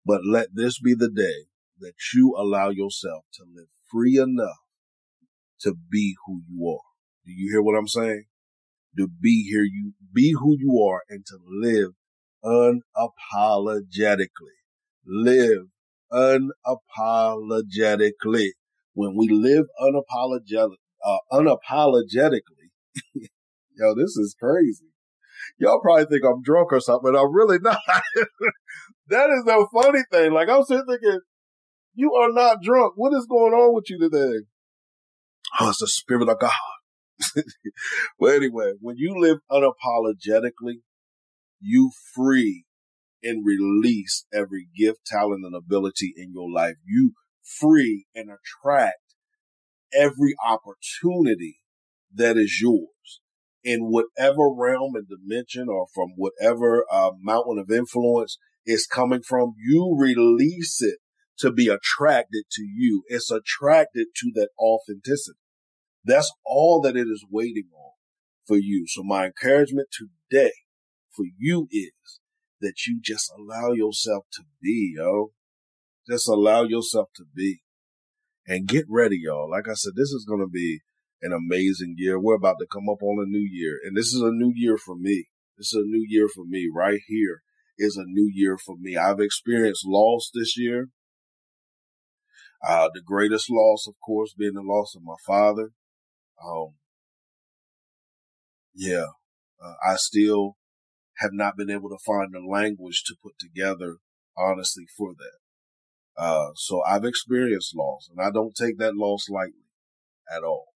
But 0.05 0.21
let 0.25 0.49
this 0.55 0.79
be 0.81 0.95
the 0.95 1.11
day 1.11 1.47
that 1.81 1.95
you 2.15 2.35
allow 2.37 2.71
yourself 2.71 3.25
to 3.35 3.45
live 3.55 3.69
free 3.91 4.19
enough 4.19 4.59
to 5.61 5.75
be 5.91 6.15
who 6.27 6.43
you 6.49 6.67
are. 6.69 6.81
Do 7.25 7.33
you 7.33 7.51
hear 7.53 7.63
what 7.63 7.79
I'm 7.79 7.89
saying? 7.89 8.25
To 8.99 9.09
be 9.09 9.49
here, 9.49 9.63
you 9.63 9.95
be 10.13 10.35
who 10.39 10.55
you 10.59 10.79
are 10.83 11.03
and 11.09 11.25
to 11.27 11.39
live 11.49 11.93
unapologetically. 12.45 14.59
Live 15.07 15.69
unapologetically. 16.13 18.51
When 18.95 19.17
we 19.17 19.29
live 19.31 19.67
unapologetic, 19.81 20.77
uh, 21.05 21.19
unapologetically, 21.33 22.71
yo, 23.77 23.95
this 23.95 24.17
is 24.17 24.35
crazy. 24.39 24.92
Y'all 25.59 25.81
probably 25.81 26.07
think 26.07 26.23
I'm 26.25 26.43
drunk 26.43 26.73
or 26.73 26.81
something, 26.81 27.13
but 27.13 27.19
I'm 27.19 27.35
really 27.35 27.59
not. 27.59 27.79
that 29.09 29.31
is 29.31 29.45
the 29.45 29.67
funny 29.73 30.03
thing. 30.11 30.33
Like 30.33 30.49
I'm 30.49 30.65
sitting 30.65 30.87
thinking, 30.87 31.21
you 31.95 32.15
are 32.15 32.33
not 32.33 32.63
drunk. 32.63 32.95
What 32.97 33.15
is 33.15 33.27
going 33.27 33.53
on 33.53 33.75
with 33.75 33.91
you 33.91 33.99
today? 33.99 34.45
Oh, 35.61 35.71
it's 35.71 35.81
the 35.81 35.87
spirit 35.87 36.29
of 36.29 36.39
God. 36.39 36.51
well, 38.19 38.35
anyway, 38.35 38.73
when 38.81 38.97
you 38.97 39.15
live 39.19 39.39
unapologetically, 39.51 40.81
you 41.61 41.91
free 42.15 42.65
and 43.23 43.47
release 43.47 44.27
every 44.33 44.67
gift, 44.77 45.07
talent, 45.07 45.45
and 45.45 45.55
ability 45.55 46.13
in 46.17 46.33
your 46.33 46.51
life. 46.51 46.77
You 46.85 47.13
free 47.43 48.07
and 48.15 48.31
attract 48.31 49.15
every 49.95 50.35
opportunity 50.45 51.61
that 52.15 52.37
is 52.37 52.61
yours 52.61 53.21
in 53.65 53.91
whatever 53.91 54.53
realm 54.53 54.95
and 54.95 55.07
dimension 55.09 55.69
or 55.69 55.87
from 55.95 56.11
whatever 56.17 56.85
uh, 56.91 57.11
mountain 57.21 57.59
of 57.59 57.71
influence 57.71 58.39
is 58.67 58.87
coming 58.87 59.23
from. 59.23 59.55
You 59.59 59.97
release 59.99 60.83
it 60.83 60.99
to 61.39 61.53
be 61.53 61.69
attracted 61.69 62.45
to 62.53 62.63
you. 62.63 63.03
It's 63.09 63.31
attracted 63.31 64.09
to 64.17 64.31
that 64.35 64.51
authenticity. 64.59 65.39
That's 66.05 66.33
all 66.45 66.81
that 66.83 66.97
it 66.97 67.07
is 67.07 67.25
waiting 67.31 67.69
on 67.75 67.93
for 68.47 68.57
you. 68.57 68.87
So 68.89 69.03
my 69.03 69.27
encouragement 69.27 69.89
today 69.93 70.53
for 71.15 71.25
you 71.39 71.69
is 71.71 72.21
that 72.61 72.87
you 72.87 73.01
just 73.03 73.33
allow 73.37 73.73
yourself 73.73 74.25
to 74.33 74.43
be, 74.61 74.95
yo. 74.97 75.33
Just 76.09 76.29
allow 76.29 76.65
yourself 76.65 77.11
to 77.17 77.25
be 77.35 77.63
and 78.47 78.67
get 78.67 78.87
ready, 78.89 79.21
y'all. 79.23 79.49
Like 79.49 79.69
I 79.69 79.75
said, 79.75 79.93
this 79.95 80.11
is 80.11 80.25
going 80.29 80.41
to 80.41 80.51
be 80.51 80.81
an 81.23 81.33
amazing 81.33 81.95
year. 81.97 82.19
We're 82.21 82.35
about 82.35 82.57
to 82.61 82.67
come 82.71 82.89
up 82.91 83.03
on 83.03 83.23
a 83.23 83.29
new 83.29 83.49
year 83.51 83.79
and 83.85 83.97
this 83.97 84.09
is 84.09 84.21
a 84.21 84.33
new 84.33 84.53
year 84.55 84.77
for 84.77 84.97
me. 84.97 85.29
This 85.57 85.73
is 85.73 85.85
a 85.85 85.89
new 85.89 86.05
year 86.07 86.29
for 86.29 86.45
me 86.45 86.69
right 86.73 87.01
here 87.07 87.43
is 87.79 87.97
a 87.97 88.05
new 88.07 88.31
year 88.33 88.57
for 88.59 88.77
me. 88.79 88.97
I've 88.97 89.21
experienced 89.21 89.87
loss 89.87 90.31
this 90.33 90.57
year. 90.57 90.89
Uh, 92.67 92.89
the 92.95 93.03
greatest 93.05 93.51
loss, 93.51 93.87
of 93.89 93.95
course, 94.05 94.35
being 94.39 94.55
the 94.55 94.63
loss 94.63 94.95
of 94.95 95.03
my 95.03 95.17
father. 95.27 95.71
Um, 96.45 96.75
yeah, 98.75 99.07
uh, 99.63 99.75
I 99.85 99.97
still 99.97 100.57
have 101.19 101.33
not 101.33 101.57
been 101.57 101.71
able 101.71 101.89
to 101.89 101.99
find 102.05 102.33
the 102.33 102.41
language 102.41 103.03
to 103.07 103.17
put 103.23 103.33
together, 103.39 103.97
honestly, 104.37 104.85
for 104.97 105.15
that. 105.15 106.23
Uh, 106.23 106.51
so 106.55 106.83
I've 106.87 107.05
experienced 107.05 107.75
loss 107.75 108.09
and 108.11 108.25
I 108.25 108.31
don't 108.31 108.55
take 108.55 108.79
that 108.79 108.95
loss 108.95 109.29
lightly 109.29 109.67
at 110.31 110.45
all. 110.45 110.72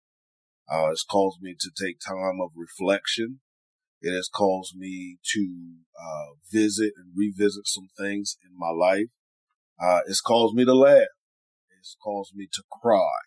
Uh, 0.70 0.90
it's 0.90 1.05
caused 1.05 1.40
me 1.40 1.55
to 1.59 1.70
take 1.70 1.98
time 2.00 2.40
of 2.40 2.50
reflection. 2.57 3.40
It 4.00 4.14
has 4.14 4.29
caused 4.29 4.77
me 4.77 5.18
to, 5.33 5.74
uh, 5.98 6.35
visit 6.50 6.92
and 6.96 7.12
revisit 7.16 7.66
some 7.66 7.88
things 7.96 8.37
in 8.44 8.59
my 8.59 8.70
life. 8.70 9.09
Uh, 9.81 10.00
it's 10.07 10.20
caused 10.20 10.55
me 10.55 10.64
to 10.64 10.74
laugh. 10.74 11.09
It's 11.79 11.96
caused 12.03 12.35
me 12.35 12.48
to 12.53 12.62
cry. 12.70 13.18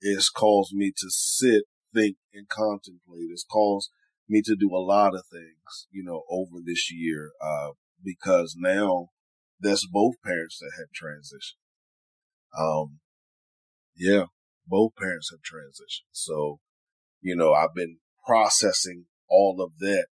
It's 0.00 0.30
caused 0.30 0.72
me 0.72 0.92
to 0.96 1.06
sit, 1.10 1.64
think, 1.94 2.16
and 2.32 2.48
contemplate. 2.48 3.30
It's 3.30 3.44
caused 3.44 3.90
me 4.28 4.42
to 4.42 4.56
do 4.56 4.70
a 4.74 4.78
lot 4.78 5.14
of 5.14 5.24
things, 5.30 5.86
you 5.90 6.02
know, 6.02 6.22
over 6.30 6.56
this 6.64 6.90
year, 6.92 7.32
uh, 7.40 7.70
because 8.04 8.56
now 8.56 9.08
that's 9.60 9.86
both 9.86 10.14
parents 10.24 10.58
that 10.58 10.72
have 10.78 10.88
transitioned. 10.90 11.58
Um, 12.58 13.00
yeah, 13.96 14.26
both 14.66 14.92
parents 14.96 15.30
have 15.30 15.40
transitioned. 15.40 16.10
So, 16.12 16.60
you 17.20 17.36
know, 17.36 17.52
I've 17.52 17.74
been 17.74 17.98
processing 18.26 19.06
all 19.28 19.60
of 19.60 19.78
that 19.78 20.06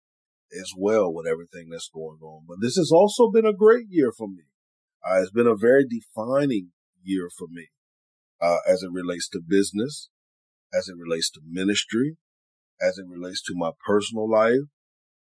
as 0.51 0.71
well 0.75 1.13
with 1.13 1.27
everything 1.27 1.69
that's 1.69 1.89
going 1.93 2.19
on. 2.21 2.45
But 2.47 2.57
this 2.61 2.75
has 2.75 2.91
also 2.91 3.29
been 3.29 3.45
a 3.45 3.53
great 3.53 3.85
year 3.89 4.11
for 4.15 4.27
me. 4.27 4.43
Uh, 5.05 5.21
it's 5.21 5.31
been 5.31 5.47
a 5.47 5.55
very 5.55 5.85
defining 5.87 6.71
year 7.03 7.29
for 7.37 7.47
me, 7.49 7.67
uh, 8.41 8.57
as 8.67 8.83
it 8.83 8.91
relates 8.91 9.29
to 9.29 9.41
business, 9.45 10.09
as 10.73 10.87
it 10.87 10.95
relates 10.97 11.29
to 11.31 11.41
ministry, 11.45 12.17
as 12.81 12.97
it 12.97 13.05
relates 13.07 13.41
to 13.43 13.53
my 13.55 13.71
personal 13.85 14.29
life. 14.29 14.67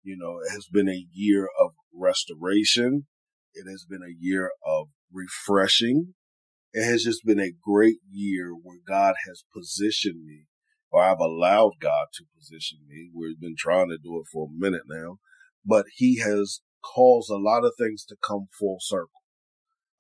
You 0.03 0.17
know, 0.17 0.39
it 0.39 0.51
has 0.53 0.67
been 0.73 0.89
a 0.89 1.07
year 1.13 1.49
of 1.61 1.73
restoration. 1.93 3.07
It 3.55 3.69
has 3.71 3.85
been 3.89 4.03
a 4.03 4.17
year 4.19 4.51
of 4.65 4.89
refreshing. 5.13 6.15
It 6.73 6.85
has 6.85 7.03
just 7.03 7.25
been 7.25 7.41
a 7.41 7.53
great 7.63 7.99
year 8.11 8.53
where 8.53 8.79
God 8.87 9.15
has 9.27 9.45
positioned 9.55 10.25
me, 10.25 10.47
or 10.91 11.03
I've 11.03 11.21
allowed 11.21 11.73
God 11.81 12.07
to 12.15 12.25
position 12.37 12.81
me. 12.89 13.11
We've 13.15 13.41
been 13.41 13.57
trying 13.57 13.89
to 13.89 13.99
do 13.99 14.21
it 14.21 14.27
for 14.33 14.47
a 14.47 14.59
minute 14.61 14.85
now, 14.89 15.19
but 15.65 15.87
He 15.95 16.19
has 16.21 16.61
caused 16.85 17.31
a 17.31 17.37
lot 17.37 17.65
of 17.65 17.73
things 17.79 18.05
to 18.07 18.17
come 18.23 18.49
full 18.59 18.79
circle. 18.81 19.23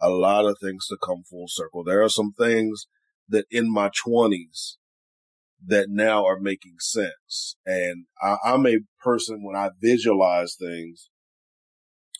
A 0.00 0.10
lot 0.10 0.44
of 0.44 0.58
things 0.62 0.86
to 0.88 0.98
come 1.02 1.22
full 1.28 1.46
circle. 1.48 1.82
There 1.82 2.02
are 2.02 2.08
some 2.10 2.32
things 2.38 2.86
that 3.28 3.46
in 3.50 3.72
my 3.72 3.90
twenties 4.04 4.76
that 5.64 5.86
now 5.88 6.24
are 6.26 6.38
making 6.38 6.76
sense. 6.78 7.56
And 7.64 8.04
I, 8.22 8.36
I'm 8.44 8.66
a 8.66 8.78
person 9.02 9.42
when 9.42 9.56
I 9.56 9.70
visualize 9.80 10.56
things 10.58 11.08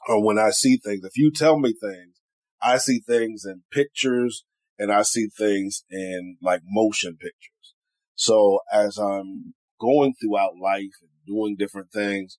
or 0.09 0.25
when 0.25 0.39
I 0.39 0.51
see 0.51 0.79
things, 0.83 1.05
if 1.05 1.17
you 1.17 1.31
tell 1.33 1.59
me 1.59 1.71
things, 1.71 2.15
I 2.63 2.79
see 2.79 3.01
things 3.01 3.45
in 3.45 3.63
pictures 3.71 4.45
and 4.79 4.93
I 4.93 5.03
see 5.03 5.29
things 5.29 5.85
in 5.91 6.37
like 6.43 6.63
motion 6.65 7.17
pictures. 7.17 7.75
So 8.15 8.61
as 8.73 8.99
I'm 8.99 9.55
going 9.81 10.15
throughout 10.15 10.57
life 10.61 10.97
and 11.01 11.11
doing 11.27 11.57
different 11.59 11.91
things, 11.93 12.39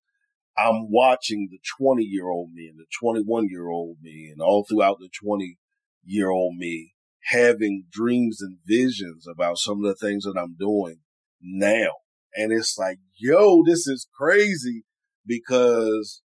I'm 0.58 0.90
watching 0.90 1.50
the 1.52 1.60
20 1.80 2.04
year 2.04 2.28
old 2.28 2.52
me 2.54 2.68
and 2.68 2.80
the 2.80 2.86
21 3.00 3.48
year 3.50 3.68
old 3.68 3.98
me 4.02 4.30
and 4.32 4.42
all 4.42 4.66
throughout 4.68 4.98
the 5.00 5.10
20 5.10 5.58
year 6.04 6.30
old 6.30 6.56
me 6.58 6.94
having 7.26 7.86
dreams 7.92 8.42
and 8.42 8.58
visions 8.66 9.28
about 9.28 9.58
some 9.58 9.84
of 9.84 9.90
the 9.90 9.96
things 9.96 10.24
that 10.24 10.40
I'm 10.40 10.56
doing 10.58 11.00
now. 11.42 11.92
And 12.34 12.52
it's 12.52 12.78
like, 12.78 13.00
yo, 13.18 13.64
this 13.66 13.86
is 13.88 14.08
crazy 14.18 14.84
because 15.26 16.22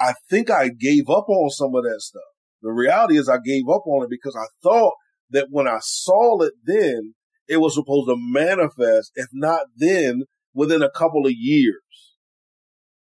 I 0.00 0.14
think 0.30 0.50
I 0.50 0.68
gave 0.68 1.08
up 1.08 1.28
on 1.28 1.50
some 1.50 1.74
of 1.74 1.82
that 1.84 2.00
stuff. 2.00 2.22
The 2.62 2.70
reality 2.70 3.18
is 3.18 3.28
I 3.28 3.38
gave 3.44 3.68
up 3.68 3.86
on 3.86 4.04
it 4.04 4.10
because 4.10 4.36
I 4.36 4.46
thought 4.62 4.94
that 5.30 5.48
when 5.50 5.68
I 5.68 5.78
saw 5.80 6.42
it 6.42 6.54
then, 6.64 7.14
it 7.46 7.58
was 7.58 7.74
supposed 7.74 8.08
to 8.08 8.16
manifest, 8.16 9.12
if 9.14 9.28
not 9.32 9.66
then, 9.76 10.24
within 10.54 10.82
a 10.82 10.90
couple 10.90 11.26
of 11.26 11.32
years. 11.32 12.16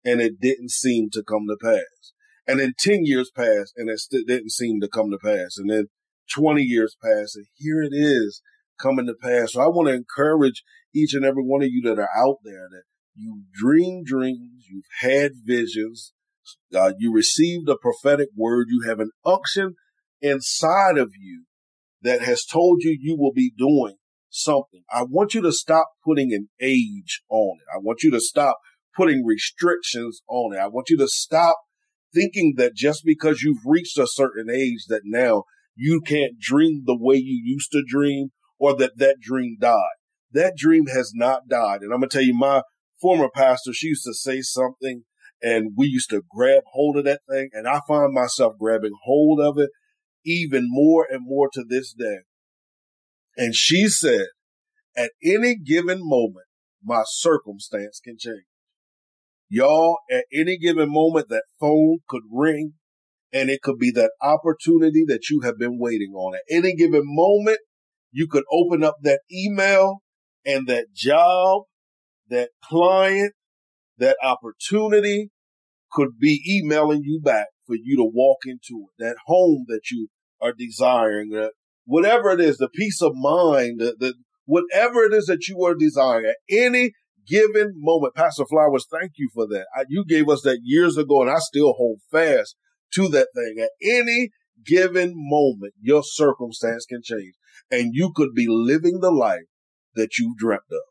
And 0.03 0.21
it 0.21 0.39
didn't 0.39 0.71
seem 0.71 1.09
to 1.11 1.23
come 1.23 1.47
to 1.47 1.57
pass. 1.61 2.13
And 2.47 2.59
then 2.59 2.73
10 2.79 3.01
years 3.03 3.31
passed 3.35 3.73
and 3.77 3.89
it 3.89 3.99
still 3.99 4.23
didn't 4.25 4.51
seem 4.51 4.79
to 4.81 4.87
come 4.87 5.11
to 5.11 5.17
pass. 5.17 5.57
And 5.57 5.69
then 5.69 5.87
20 6.35 6.61
years 6.61 6.95
passed 7.01 7.35
and 7.35 7.45
here 7.55 7.81
it 7.83 7.93
is 7.93 8.41
coming 8.79 9.05
to 9.05 9.13
pass. 9.13 9.53
So 9.53 9.61
I 9.61 9.67
want 9.67 9.89
to 9.89 9.93
encourage 9.93 10.63
each 10.93 11.13
and 11.13 11.23
every 11.23 11.43
one 11.43 11.61
of 11.61 11.69
you 11.69 11.81
that 11.83 11.99
are 11.99 12.09
out 12.17 12.37
there 12.43 12.67
that 12.71 12.83
you 13.13 13.43
dream 13.53 14.03
dreams, 14.03 14.65
you've 14.69 14.85
had 15.01 15.33
visions, 15.43 16.13
Uh, 16.75 16.93
you 16.97 17.13
received 17.13 17.69
a 17.69 17.77
prophetic 17.77 18.29
word. 18.35 18.67
You 18.69 18.83
have 18.87 18.99
an 18.99 19.11
unction 19.25 19.75
inside 20.21 20.97
of 20.97 21.11
you 21.19 21.45
that 22.01 22.21
has 22.21 22.43
told 22.43 22.81
you 22.81 22.97
you 22.99 23.17
will 23.17 23.33
be 23.33 23.51
doing 23.57 23.95
something. 24.29 24.83
I 24.91 25.03
want 25.03 25.33
you 25.33 25.41
to 25.41 25.51
stop 25.51 25.87
putting 26.05 26.33
an 26.33 26.49
age 26.61 27.21
on 27.29 27.57
it. 27.59 27.65
I 27.73 27.79
want 27.79 28.03
you 28.03 28.11
to 28.11 28.19
stop 28.19 28.57
putting 28.95 29.25
restrictions 29.25 30.21
on 30.27 30.55
it. 30.55 30.59
I 30.59 30.67
want 30.67 30.89
you 30.89 30.97
to 30.97 31.07
stop 31.07 31.57
thinking 32.13 32.55
that 32.57 32.75
just 32.75 33.03
because 33.05 33.41
you've 33.41 33.65
reached 33.65 33.97
a 33.97 34.07
certain 34.07 34.49
age 34.49 34.85
that 34.87 35.01
now 35.05 35.43
you 35.75 36.01
can't 36.01 36.39
dream 36.39 36.83
the 36.85 36.97
way 36.97 37.15
you 37.15 37.41
used 37.43 37.71
to 37.71 37.83
dream 37.87 38.29
or 38.59 38.75
that 38.77 38.97
that 38.97 39.17
dream 39.21 39.57
died. 39.59 39.79
That 40.31 40.55
dream 40.55 40.87
has 40.87 41.11
not 41.13 41.47
died. 41.49 41.81
And 41.81 41.93
I'm 41.93 41.99
going 41.99 42.09
to 42.09 42.17
tell 42.17 42.25
you, 42.25 42.33
my 42.33 42.63
former 43.01 43.29
pastor, 43.33 43.73
she 43.73 43.87
used 43.87 44.05
to 44.05 44.13
say 44.13 44.41
something 44.41 45.03
and 45.41 45.71
we 45.75 45.87
used 45.87 46.09
to 46.11 46.21
grab 46.29 46.63
hold 46.71 46.97
of 46.97 47.05
that 47.05 47.21
thing. 47.29 47.49
And 47.53 47.67
I 47.67 47.81
find 47.87 48.13
myself 48.13 48.53
grabbing 48.59 48.93
hold 49.03 49.39
of 49.39 49.57
it 49.57 49.69
even 50.25 50.67
more 50.67 51.07
and 51.09 51.21
more 51.23 51.49
to 51.53 51.63
this 51.67 51.93
day. 51.93 52.19
And 53.37 53.55
she 53.55 53.87
said, 53.87 54.27
at 54.95 55.11
any 55.23 55.55
given 55.55 55.99
moment, 56.01 56.45
my 56.83 57.03
circumstance 57.05 57.99
can 58.03 58.17
change. 58.19 58.43
Y'all, 59.49 59.97
at 60.09 60.25
any 60.33 60.57
given 60.57 60.91
moment, 60.91 61.27
that 61.29 61.43
phone 61.59 61.99
could 62.07 62.23
ring 62.31 62.73
and 63.33 63.49
it 63.49 63.61
could 63.61 63.77
be 63.77 63.91
that 63.91 64.11
opportunity 64.21 65.03
that 65.07 65.29
you 65.29 65.41
have 65.41 65.57
been 65.57 65.79
waiting 65.79 66.13
on. 66.13 66.35
At 66.35 66.41
any 66.49 66.75
given 66.75 67.03
moment, 67.03 67.59
you 68.11 68.27
could 68.27 68.43
open 68.51 68.83
up 68.83 68.95
that 69.03 69.21
email 69.31 70.01
and 70.45 70.67
that 70.67 70.87
job, 70.93 71.63
that 72.29 72.49
client, 72.63 73.33
that 74.01 74.17
opportunity 74.21 75.29
could 75.91 76.19
be 76.19 76.41
emailing 76.47 77.03
you 77.03 77.21
back 77.23 77.47
for 77.65 77.75
you 77.75 77.95
to 77.97 78.11
walk 78.13 78.39
into 78.45 78.87
it. 78.89 79.03
That 79.03 79.15
home 79.25 79.65
that 79.67 79.89
you 79.91 80.09
are 80.41 80.53
desiring, 80.57 81.29
that 81.29 81.51
whatever 81.85 82.31
it 82.31 82.41
is, 82.41 82.57
the 82.57 82.69
peace 82.69 83.01
of 83.01 83.13
mind, 83.15 83.79
the 83.79 84.15
whatever 84.45 85.03
it 85.03 85.13
is 85.13 85.25
that 85.27 85.47
you 85.47 85.63
are 85.63 85.75
desiring 85.75 86.25
at 86.25 86.37
any 86.49 86.91
given 87.27 87.73
moment. 87.75 88.15
Pastor 88.15 88.45
Flowers, 88.45 88.87
thank 88.91 89.11
you 89.17 89.29
for 89.33 89.47
that. 89.47 89.67
I, 89.75 89.83
you 89.87 90.03
gave 90.05 90.27
us 90.27 90.41
that 90.43 90.59
years 90.63 90.97
ago 90.97 91.21
and 91.21 91.29
I 91.29 91.37
still 91.39 91.73
hold 91.73 91.99
fast 92.11 92.55
to 92.95 93.07
that 93.09 93.27
thing. 93.35 93.63
At 93.63 93.69
any 93.81 94.31
given 94.65 95.13
moment, 95.15 95.73
your 95.79 96.01
circumstance 96.03 96.85
can 96.89 97.01
change 97.03 97.35
and 97.69 97.91
you 97.93 98.11
could 98.15 98.33
be 98.35 98.47
living 98.49 98.99
the 98.99 99.11
life 99.11 99.45
that 99.95 100.17
you've 100.17 100.37
dreamt 100.37 100.63
of. 100.71 100.81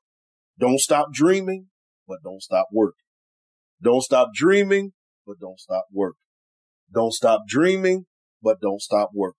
Don't 0.58 0.78
stop 0.78 1.12
dreaming, 1.12 1.66
but 2.10 2.18
don't 2.24 2.42
stop 2.42 2.66
working. 2.72 3.06
Don't 3.80 4.02
stop 4.02 4.30
dreaming, 4.34 4.92
but 5.24 5.38
don't 5.38 5.60
stop 5.60 5.84
working. 5.92 6.18
Don't 6.92 7.12
stop 7.12 7.42
dreaming, 7.46 8.06
but 8.42 8.60
don't 8.60 8.82
stop 8.82 9.10
working. 9.14 9.38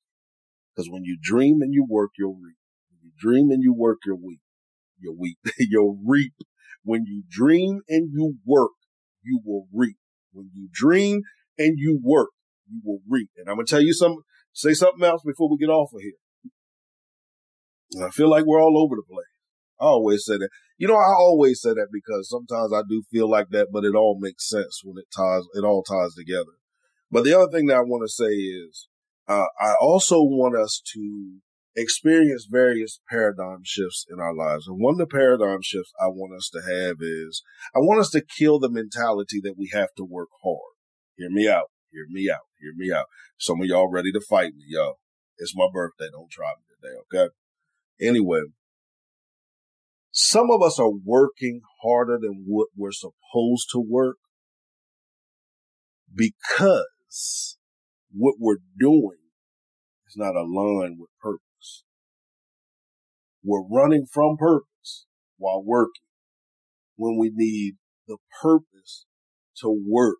Because 0.73 0.89
when 0.89 1.03
you 1.03 1.17
dream 1.21 1.57
and 1.61 1.73
you 1.73 1.85
work, 1.87 2.11
you'll 2.17 2.39
reap. 2.41 2.55
When 2.89 2.99
you 3.03 3.11
dream 3.19 3.51
and 3.51 3.61
you 3.61 3.73
work, 3.73 3.97
you'll 4.05 4.21
weep. 4.25 4.39
You'll 4.97 5.17
weep. 5.19 5.37
you'll 5.59 5.99
reap. 6.07 6.31
When 6.83 7.03
you 7.05 7.23
dream 7.29 7.81
and 7.89 8.09
you 8.13 8.35
work, 8.45 8.71
you 9.21 9.41
will 9.45 9.67
reap. 9.73 9.97
When 10.31 10.49
you 10.53 10.69
dream 10.71 11.23
and 11.57 11.77
you 11.77 11.99
work, 12.01 12.29
you 12.69 12.81
will 12.85 13.01
reap. 13.07 13.31
And 13.35 13.49
I'm 13.49 13.55
going 13.55 13.65
to 13.65 13.69
tell 13.69 13.81
you 13.81 13.93
some, 13.93 14.15
say 14.53 14.73
something 14.73 15.03
else 15.03 15.23
before 15.25 15.51
we 15.51 15.57
get 15.57 15.69
off 15.69 15.91
of 15.93 15.99
here. 15.99 16.13
And 17.91 18.05
I 18.05 18.11
feel 18.11 18.29
like 18.29 18.45
we're 18.45 18.63
all 18.63 18.81
over 18.81 18.95
the 18.95 19.03
place. 19.03 19.30
I 19.81 19.85
always 19.85 20.25
say 20.25 20.37
that. 20.37 20.49
You 20.77 20.87
know, 20.87 20.95
I 20.95 21.13
always 21.17 21.61
say 21.61 21.71
that 21.71 21.87
because 21.91 22.29
sometimes 22.29 22.71
I 22.73 22.81
do 22.87 23.03
feel 23.11 23.29
like 23.29 23.49
that, 23.49 23.67
but 23.71 23.83
it 23.83 23.95
all 23.95 24.17
makes 24.19 24.47
sense 24.47 24.81
when 24.83 24.97
it 24.97 25.07
ties, 25.15 25.43
it 25.53 25.63
all 25.63 25.83
ties 25.83 26.15
together. 26.15 26.53
But 27.09 27.23
the 27.23 27.37
other 27.37 27.51
thing 27.51 27.67
that 27.67 27.77
I 27.77 27.81
want 27.81 28.03
to 28.03 28.11
say 28.11 28.31
is, 28.31 28.87
uh, 29.27 29.45
I 29.59 29.75
also 29.79 30.21
want 30.21 30.55
us 30.55 30.81
to 30.93 31.39
experience 31.75 32.47
various 32.49 32.99
paradigm 33.09 33.61
shifts 33.63 34.05
in 34.09 34.19
our 34.19 34.35
lives. 34.35 34.67
And 34.67 34.79
one 34.79 34.93
of 34.93 34.97
the 34.97 35.07
paradigm 35.07 35.61
shifts 35.61 35.93
I 35.99 36.07
want 36.07 36.33
us 36.33 36.49
to 36.53 36.61
have 36.61 36.97
is 36.99 37.43
I 37.75 37.79
want 37.79 38.01
us 38.01 38.09
to 38.11 38.21
kill 38.21 38.59
the 38.59 38.69
mentality 38.69 39.39
that 39.43 39.57
we 39.57 39.69
have 39.73 39.89
to 39.97 40.03
work 40.03 40.29
hard. 40.43 40.75
Hear 41.17 41.29
me 41.29 41.47
out. 41.47 41.69
Hear 41.91 42.05
me 42.09 42.29
out. 42.29 42.47
Hear 42.59 42.73
me 42.75 42.91
out. 42.91 43.05
Some 43.37 43.61
of 43.61 43.67
y'all 43.67 43.89
ready 43.89 44.11
to 44.11 44.21
fight 44.21 44.53
me, 44.55 44.63
yo. 44.67 44.93
It's 45.37 45.55
my 45.55 45.67
birthday. 45.71 46.07
Don't 46.11 46.29
try 46.29 46.49
me 46.49 46.63
today, 46.75 47.23
okay? 47.25 47.31
Anyway, 47.99 48.41
some 50.11 50.51
of 50.51 50.61
us 50.61 50.77
are 50.79 50.91
working 50.91 51.61
harder 51.81 52.17
than 52.21 52.43
what 52.45 52.67
we're 52.75 52.91
supposed 52.91 53.69
to 53.71 53.79
work 53.79 54.17
because 56.13 57.57
what 58.13 58.35
we're 58.37 58.57
doing 58.77 59.17
is 60.07 60.17
not 60.17 60.35
aligned 60.35 60.97
with 60.99 61.09
purpose. 61.21 61.83
We're 63.43 63.63
running 63.63 64.05
from 64.11 64.35
purpose 64.37 65.05
while 65.37 65.63
working 65.63 66.05
when 66.97 67.17
we 67.17 67.31
need 67.33 67.75
the 68.07 68.17
purpose 68.41 69.05
to 69.57 69.69
work 69.87 70.17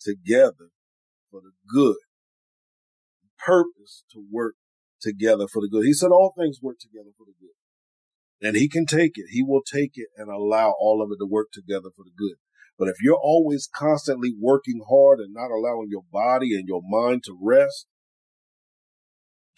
together 0.00 0.70
for 1.30 1.40
the 1.40 1.52
good. 1.68 1.96
Purpose 3.44 4.04
to 4.12 4.24
work 4.30 4.54
together 5.00 5.46
for 5.52 5.60
the 5.62 5.68
good. 5.68 5.84
He 5.84 5.92
said 5.92 6.10
all 6.10 6.32
things 6.38 6.60
work 6.62 6.78
together 6.78 7.10
for 7.18 7.24
the 7.26 7.34
good. 7.40 7.59
And 8.42 8.56
he 8.56 8.68
can 8.68 8.86
take 8.86 9.12
it. 9.16 9.26
He 9.30 9.42
will 9.42 9.62
take 9.62 9.92
it 9.94 10.08
and 10.16 10.30
allow 10.30 10.74
all 10.78 11.02
of 11.02 11.10
it 11.12 11.18
to 11.18 11.26
work 11.26 11.48
together 11.52 11.90
for 11.94 12.04
the 12.04 12.12
good. 12.16 12.36
But 12.78 12.88
if 12.88 13.02
you're 13.02 13.20
always 13.20 13.68
constantly 13.72 14.32
working 14.38 14.80
hard 14.88 15.20
and 15.20 15.34
not 15.34 15.50
allowing 15.50 15.88
your 15.90 16.04
body 16.10 16.56
and 16.56 16.66
your 16.66 16.80
mind 16.82 17.24
to 17.24 17.38
rest, 17.38 17.86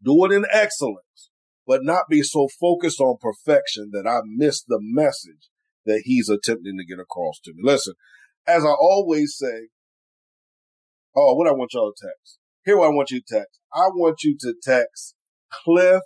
Do 0.04 0.26
it 0.26 0.32
in 0.32 0.46
excellence, 0.52 1.03
but 1.66 1.84
not 1.84 2.04
be 2.10 2.22
so 2.22 2.48
focused 2.60 3.00
on 3.00 3.18
perfection 3.20 3.92
that 3.94 4.08
I 4.08 4.22
miss 4.26 4.64
the 4.64 4.80
message 4.82 5.50
that 5.86 6.04
he's 6.06 6.30
attempting 6.30 6.78
to 6.78 6.86
get 6.86 7.02
across 7.02 7.40
to 7.44 7.54
me. 7.54 7.62
Listen, 7.64 7.96
as 8.48 8.64
I 8.64 8.70
always 8.70 9.36
say, 9.38 9.68
oh, 11.16 11.36
what 11.36 11.48
I 11.48 11.52
want 11.52 11.74
y'all 11.74 11.92
to 11.92 12.08
text. 12.08 12.40
Here 12.66 12.78
what 12.78 12.88
I 12.88 12.94
want 12.94 13.12
you 13.12 13.20
to 13.20 13.38
text. 13.38 13.60
I 13.74 13.90
want 13.94 14.24
you 14.24 14.38
to 14.40 14.54
text 14.62 15.16
Cliff 15.52 16.02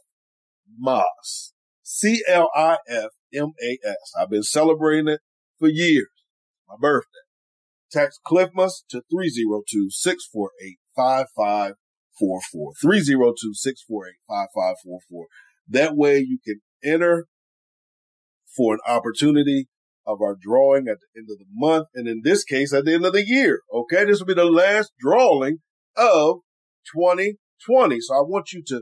Moss. 0.77 1.53
C-L-I-F-M-A-S. 1.83 3.11
I've 4.19 4.29
been 4.29 4.43
celebrating 4.43 5.07
it 5.07 5.21
for 5.57 5.69
years. 5.69 6.09
My 6.67 6.75
birthday. 6.79 7.07
Text 7.91 8.19
Clifmas 8.27 8.83
to 8.89 9.01
302-648-5544. 10.97 11.75
302-648-5544. 12.83 15.27
That 15.67 15.95
way 15.95 16.19
you 16.19 16.39
can 16.43 16.61
enter 16.83 17.27
for 18.55 18.73
an 18.73 18.79
opportunity 18.87 19.67
of 20.05 20.21
our 20.21 20.35
drawing 20.39 20.87
at 20.87 20.97
the 20.99 21.19
end 21.19 21.27
of 21.29 21.37
the 21.37 21.45
month. 21.51 21.87
And 21.93 22.07
in 22.07 22.21
this 22.23 22.43
case, 22.43 22.73
at 22.73 22.85
the 22.85 22.93
end 22.93 23.05
of 23.05 23.13
the 23.13 23.25
year. 23.25 23.61
Okay. 23.73 24.05
This 24.05 24.19
will 24.19 24.27
be 24.27 24.33
the 24.33 24.45
last 24.45 24.91
drawing 24.99 25.57
of 25.95 26.37
2020. 26.95 27.99
So 27.99 28.15
I 28.15 28.21
want 28.21 28.53
you 28.53 28.63
to, 28.67 28.81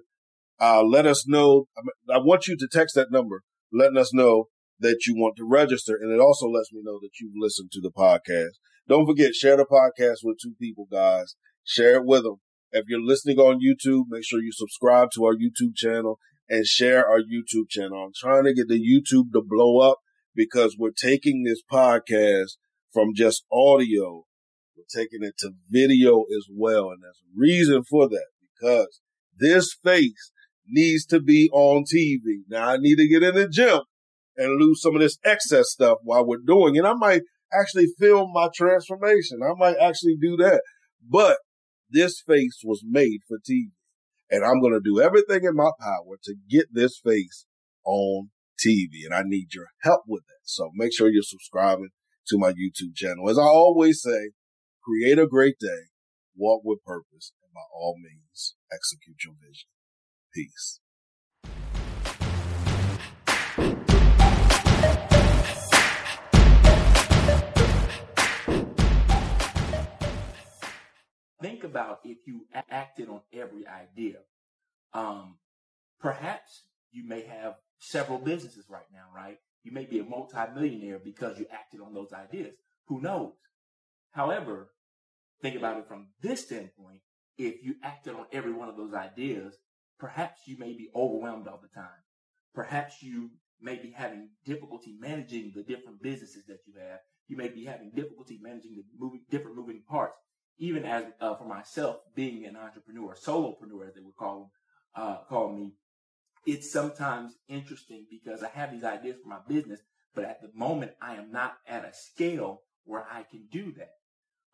uh, 0.60 0.84
let 0.84 1.06
us 1.06 1.28
know. 1.28 1.66
I 2.14 2.20
want 2.20 2.48
you 2.48 2.56
to 2.56 2.68
text 2.72 2.96
that 2.96 3.12
number, 3.12 3.42
letting 3.74 3.98
us 3.98 4.14
know 4.14 4.46
that 4.80 5.06
you 5.08 5.16
want 5.16 5.36
to 5.38 5.48
register. 5.48 5.98
And 6.00 6.12
it 6.14 6.20
also 6.20 6.48
lets 6.48 6.72
me 6.72 6.82
know 6.84 7.00
that 7.02 7.20
you've 7.20 7.34
listened 7.36 7.72
to 7.72 7.82
the 7.82 7.92
podcast. 7.92 8.54
Don't 8.88 9.08
forget, 9.08 9.34
share 9.34 9.58
the 9.58 9.66
podcast 9.66 10.18
with 10.24 10.38
two 10.42 10.54
people, 10.62 10.88
guys. 10.92 11.36
Share 11.64 11.96
it 11.96 12.06
with 12.06 12.24
them. 12.24 12.36
If 12.72 12.86
you're 12.88 13.02
listening 13.02 13.40
on 13.40 13.60
YouTube, 13.60 14.04
make 14.10 14.24
sure 14.24 14.42
you 14.42 14.52
subscribe 14.52 15.10
to 15.16 15.26
our 15.26 15.34
YouTube 15.34 15.76
channel 15.76 16.20
and 16.50 16.66
share 16.66 17.08
our 17.08 17.20
YouTube 17.20 17.70
channel. 17.70 18.06
I'm 18.06 18.12
trying 18.16 18.43
to 18.46 18.54
get 18.54 18.68
the 18.68 18.80
YouTube 18.80 19.32
to 19.34 19.41
blow 19.46 19.80
up 19.80 20.00
because 20.36 20.76
we're 20.78 20.91
taking 20.91 21.43
this 21.43 21.62
podcast 21.72 22.58
from 22.93 23.14
just 23.16 23.46
audio. 23.52 24.26
We're 24.78 25.02
taking 25.02 25.24
it 25.24 25.36
to 25.39 25.52
video 25.70 26.24
as 26.24 26.48
well. 26.52 26.89
And 26.89 27.02
there's 27.02 27.22
a 27.22 27.32
reason 27.36 27.84
for 27.84 28.08
that 28.10 28.28
because 28.41 29.02
this 29.38 29.74
face 29.84 30.32
needs 30.68 31.06
to 31.08 31.20
be 31.20 31.50
on 31.52 31.84
TV. 31.84 32.43
Now 32.48 32.70
I 32.70 32.78
need 32.78 32.96
to 32.98 33.08
get 33.08 33.24
in 33.24 33.36
the 33.36 33.48
gym 33.48 33.82
and 34.38 34.60
lose 34.60 34.82
some 34.82 34.96
of 34.96 35.02
this 35.02 35.18
excess 35.24 35.70
stuff 35.70 36.00
while 36.04 36.26
we're 36.26 36.38
doing 36.46 36.76
it. 36.76 36.86
I 36.86 36.93
might 36.93 37.22
actually 37.54 37.88
film 37.98 38.32
my 38.34 38.50
transformation. 38.54 39.39
I 39.43 39.54
might 39.58 39.78
actually 39.82 40.18
do 40.20 40.36
that. 40.38 40.62
But 41.08 41.38
this 41.89 42.22
face 42.26 42.62
was 42.64 42.84
made 42.86 43.20
for 43.28 43.38
TV. 43.38 43.72
And 44.30 44.43
I'm 44.43 44.59
going 44.59 44.73
to 44.73 44.82
do 44.84 45.01
everything 45.01 45.43
in 45.43 45.55
my 45.55 45.71
power 45.80 46.17
to 46.23 46.36
get 46.49 46.67
this 46.73 46.99
face 47.03 47.45
on 47.86 48.30
TV. 48.59 49.05
And 49.05 49.13
I 49.13 49.21
need 49.23 49.53
your 49.53 49.67
help 49.82 50.03
with 50.07 50.23
that. 50.28 50.43
So 50.43 50.71
make 50.73 50.93
sure 50.93 51.09
you're 51.09 51.23
subscribing 51.23 51.89
to 52.28 52.38
my 52.38 52.51
YouTube 52.51 52.95
channel. 52.95 53.30
As 53.30 53.38
I 53.38 53.43
always 53.43 54.01
say, 54.01 54.32
create 54.84 55.19
a 55.19 55.28
great 55.28 55.55
day, 55.59 55.89
walk 56.36 56.61
with 56.63 56.84
purpose, 56.86 57.34
and 57.43 57.53
by 57.53 57.61
all 57.73 57.97
means, 58.01 58.55
execute 58.71 59.17
your 59.23 59.36
vision. 59.39 59.69
Peace. 60.34 60.80
Think 71.42 71.64
about 71.64 72.00
if 72.04 72.18
you 72.26 72.46
acted 72.70 73.10
on 73.10 73.22
every 73.34 73.66
idea. 73.68 74.18
Um, 74.94 75.36
perhaps 76.00 76.64
you 76.92 77.08
may 77.08 77.22
have 77.24 77.56
several 77.80 78.20
businesses 78.20 78.66
right 78.70 78.86
now, 78.94 79.06
right? 79.14 79.38
You 79.64 79.72
may 79.72 79.86
be 79.86 80.00
a 80.00 80.04
multimillionaire 80.04 81.00
because 81.04 81.40
you 81.40 81.48
acted 81.52 81.82
on 81.82 81.94
those 81.94 82.14
ideas. 82.14 82.56
Who 82.88 83.02
knows? 83.02 83.34
However, 84.12 84.70
think 85.42 85.58
about 85.58 85.78
it 85.78 85.88
from 85.88 86.08
this 86.22 86.46
standpoint. 86.46 87.02
If 87.38 87.64
you 87.64 87.76
acted 87.84 88.16
on 88.16 88.28
every 88.32 88.54
one 88.54 88.70
of 88.70 88.78
those 88.78 88.94
ideas, 88.94 89.56
perhaps 90.00 90.42
you 90.46 90.58
may 90.58 90.74
be 90.74 90.90
overwhelmed 90.96 91.48
all 91.48 91.60
the 91.62 91.80
time. 91.80 92.04
Perhaps 92.54 93.02
you 93.02 93.32
may 93.60 93.76
be 93.76 93.92
having 93.92 94.30
difficulty 94.46 94.96
managing 95.00 95.52
the 95.54 95.64
different 95.64 96.02
businesses 96.02 96.46
that 96.48 96.60
you 96.66 96.74
have. 96.80 97.00
You 97.28 97.36
may 97.36 97.50
be 97.50 97.66
having 97.66 97.92
difficulty 97.94 98.40
managing 98.42 98.76
the 98.76 98.84
moving, 98.98 99.24
different 99.30 99.58
moving 99.58 99.82
parts 99.90 100.16
even 100.58 100.86
as 100.86 101.06
uh, 101.20 101.36
for 101.36 101.45
myself, 101.45 101.97
being 102.16 102.45
an 102.45 102.56
entrepreneur, 102.56 103.16
solopreneur, 103.16 103.88
as 103.88 103.95
they 103.95 104.01
would 104.01 104.16
call 104.16 104.51
uh, 104.95 105.18
call 105.28 105.51
me, 105.51 105.74
it's 106.45 106.72
sometimes 106.72 107.34
interesting 107.47 108.06
because 108.10 108.43
I 108.43 108.49
have 108.49 108.72
these 108.72 108.84
ideas 108.84 109.18
for 109.22 109.30
my 109.30 109.39
business, 109.47 109.82
but 110.14 110.26
at 110.26 110.41
the 110.41 110.51
moment 110.53 110.93
I 111.01 111.16
am 111.16 111.32
not 111.32 111.58
at 111.68 111.84
a 111.84 111.93
scale 111.93 112.62
where 112.86 113.06
I 113.12 113.24
can 113.24 113.47
do 113.51 113.74
that. 113.74 113.91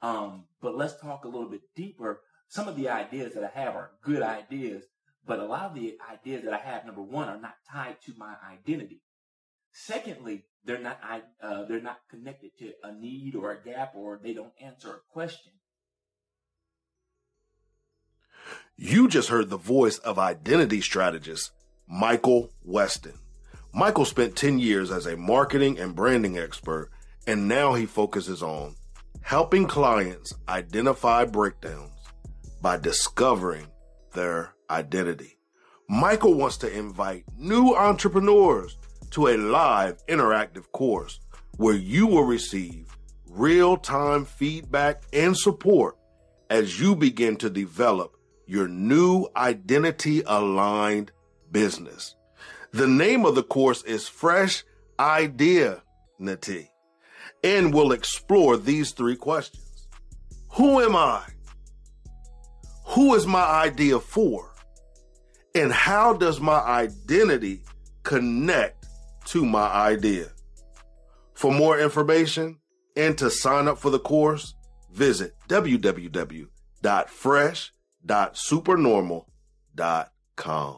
Um, 0.01 0.45
but 0.61 0.75
let's 0.75 0.99
talk 0.99 1.25
a 1.25 1.27
little 1.27 1.49
bit 1.49 1.61
deeper. 1.75 2.21
Some 2.47 2.67
of 2.67 2.75
the 2.75 2.89
ideas 2.89 3.33
that 3.33 3.43
I 3.43 3.59
have 3.59 3.75
are 3.75 3.91
good 4.01 4.23
ideas, 4.23 4.85
but 5.25 5.39
a 5.39 5.45
lot 5.45 5.65
of 5.65 5.75
the 5.75 5.97
ideas 6.11 6.43
that 6.43 6.53
I 6.53 6.57
have, 6.57 6.85
number 6.85 7.03
one, 7.03 7.29
are 7.29 7.39
not 7.39 7.55
tied 7.71 8.01
to 8.05 8.13
my 8.17 8.35
identity. 8.51 9.01
Secondly, 9.71 10.45
they're 10.65 10.79
not 10.79 10.99
uh, 11.41 11.63
they're 11.65 11.81
not 11.81 11.99
connected 12.09 12.51
to 12.59 12.73
a 12.83 12.93
need 12.93 13.35
or 13.35 13.51
a 13.51 13.63
gap, 13.63 13.93
or 13.95 14.19
they 14.21 14.33
don't 14.33 14.53
answer 14.61 14.91
a 14.91 15.13
question. 15.13 15.53
You 18.83 19.07
just 19.07 19.29
heard 19.29 19.51
the 19.51 19.57
voice 19.57 19.99
of 19.99 20.17
identity 20.17 20.81
strategist 20.81 21.51
Michael 21.87 22.49
Weston. 22.63 23.13
Michael 23.75 24.05
spent 24.05 24.35
10 24.35 24.57
years 24.57 24.89
as 24.89 25.05
a 25.05 25.15
marketing 25.15 25.77
and 25.77 25.95
branding 25.95 26.39
expert, 26.39 26.89
and 27.27 27.47
now 27.47 27.75
he 27.75 27.85
focuses 27.85 28.41
on 28.41 28.75
helping 29.21 29.67
clients 29.67 30.33
identify 30.49 31.25
breakdowns 31.25 31.93
by 32.59 32.75
discovering 32.75 33.67
their 34.13 34.55
identity. 34.71 35.37
Michael 35.87 36.33
wants 36.33 36.57
to 36.57 36.75
invite 36.75 37.25
new 37.37 37.75
entrepreneurs 37.75 38.79
to 39.11 39.27
a 39.27 39.37
live 39.37 40.03
interactive 40.07 40.71
course 40.71 41.19
where 41.57 41.75
you 41.75 42.07
will 42.07 42.23
receive 42.23 42.97
real 43.29 43.77
time 43.77 44.25
feedback 44.25 45.03
and 45.13 45.37
support 45.37 45.97
as 46.49 46.79
you 46.79 46.95
begin 46.95 47.37
to 47.37 47.47
develop 47.47 48.17
your 48.51 48.67
new 48.67 49.27
identity 49.37 50.21
aligned 50.25 51.09
business. 51.53 52.15
The 52.73 52.85
name 52.85 53.25
of 53.25 53.35
the 53.35 53.43
course 53.43 53.81
is 53.83 54.09
Fresh 54.09 54.65
Ideanity 54.99 56.69
and 57.45 57.73
we'll 57.73 57.93
explore 57.93 58.57
these 58.57 58.91
three 58.91 59.15
questions. 59.15 59.87
Who 60.55 60.81
am 60.81 60.97
I? 60.97 61.23
Who 62.87 63.15
is 63.15 63.25
my 63.25 63.41
idea 63.41 64.01
for? 64.01 64.53
And 65.55 65.71
how 65.71 66.11
does 66.11 66.41
my 66.41 66.59
identity 66.59 67.61
connect 68.03 68.85
to 69.27 69.45
my 69.45 69.69
idea? 69.69 70.27
For 71.35 71.53
more 71.53 71.79
information 71.79 72.59
and 72.97 73.17
to 73.17 73.29
sign 73.29 73.69
up 73.69 73.77
for 73.77 73.91
the 73.91 73.99
course, 73.99 74.55
visit 74.91 75.35
www.fresh.com 75.47 76.51
www.supernormal.com. 78.05 80.77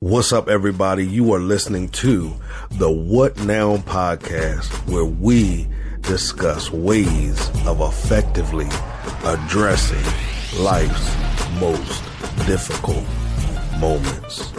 What's 0.00 0.32
up, 0.32 0.48
everybody? 0.48 1.06
You 1.06 1.32
are 1.32 1.40
listening 1.40 1.88
to 1.90 2.32
the 2.72 2.90
What 2.90 3.38
Now 3.44 3.76
podcast, 3.78 4.68
where 4.86 5.04
we 5.04 5.66
discuss 6.02 6.70
ways 6.70 7.48
of 7.66 7.80
effectively 7.80 8.68
addressing 9.24 10.04
life's 10.62 11.10
most 11.58 12.02
difficult 12.46 13.04
moments. 13.80 14.52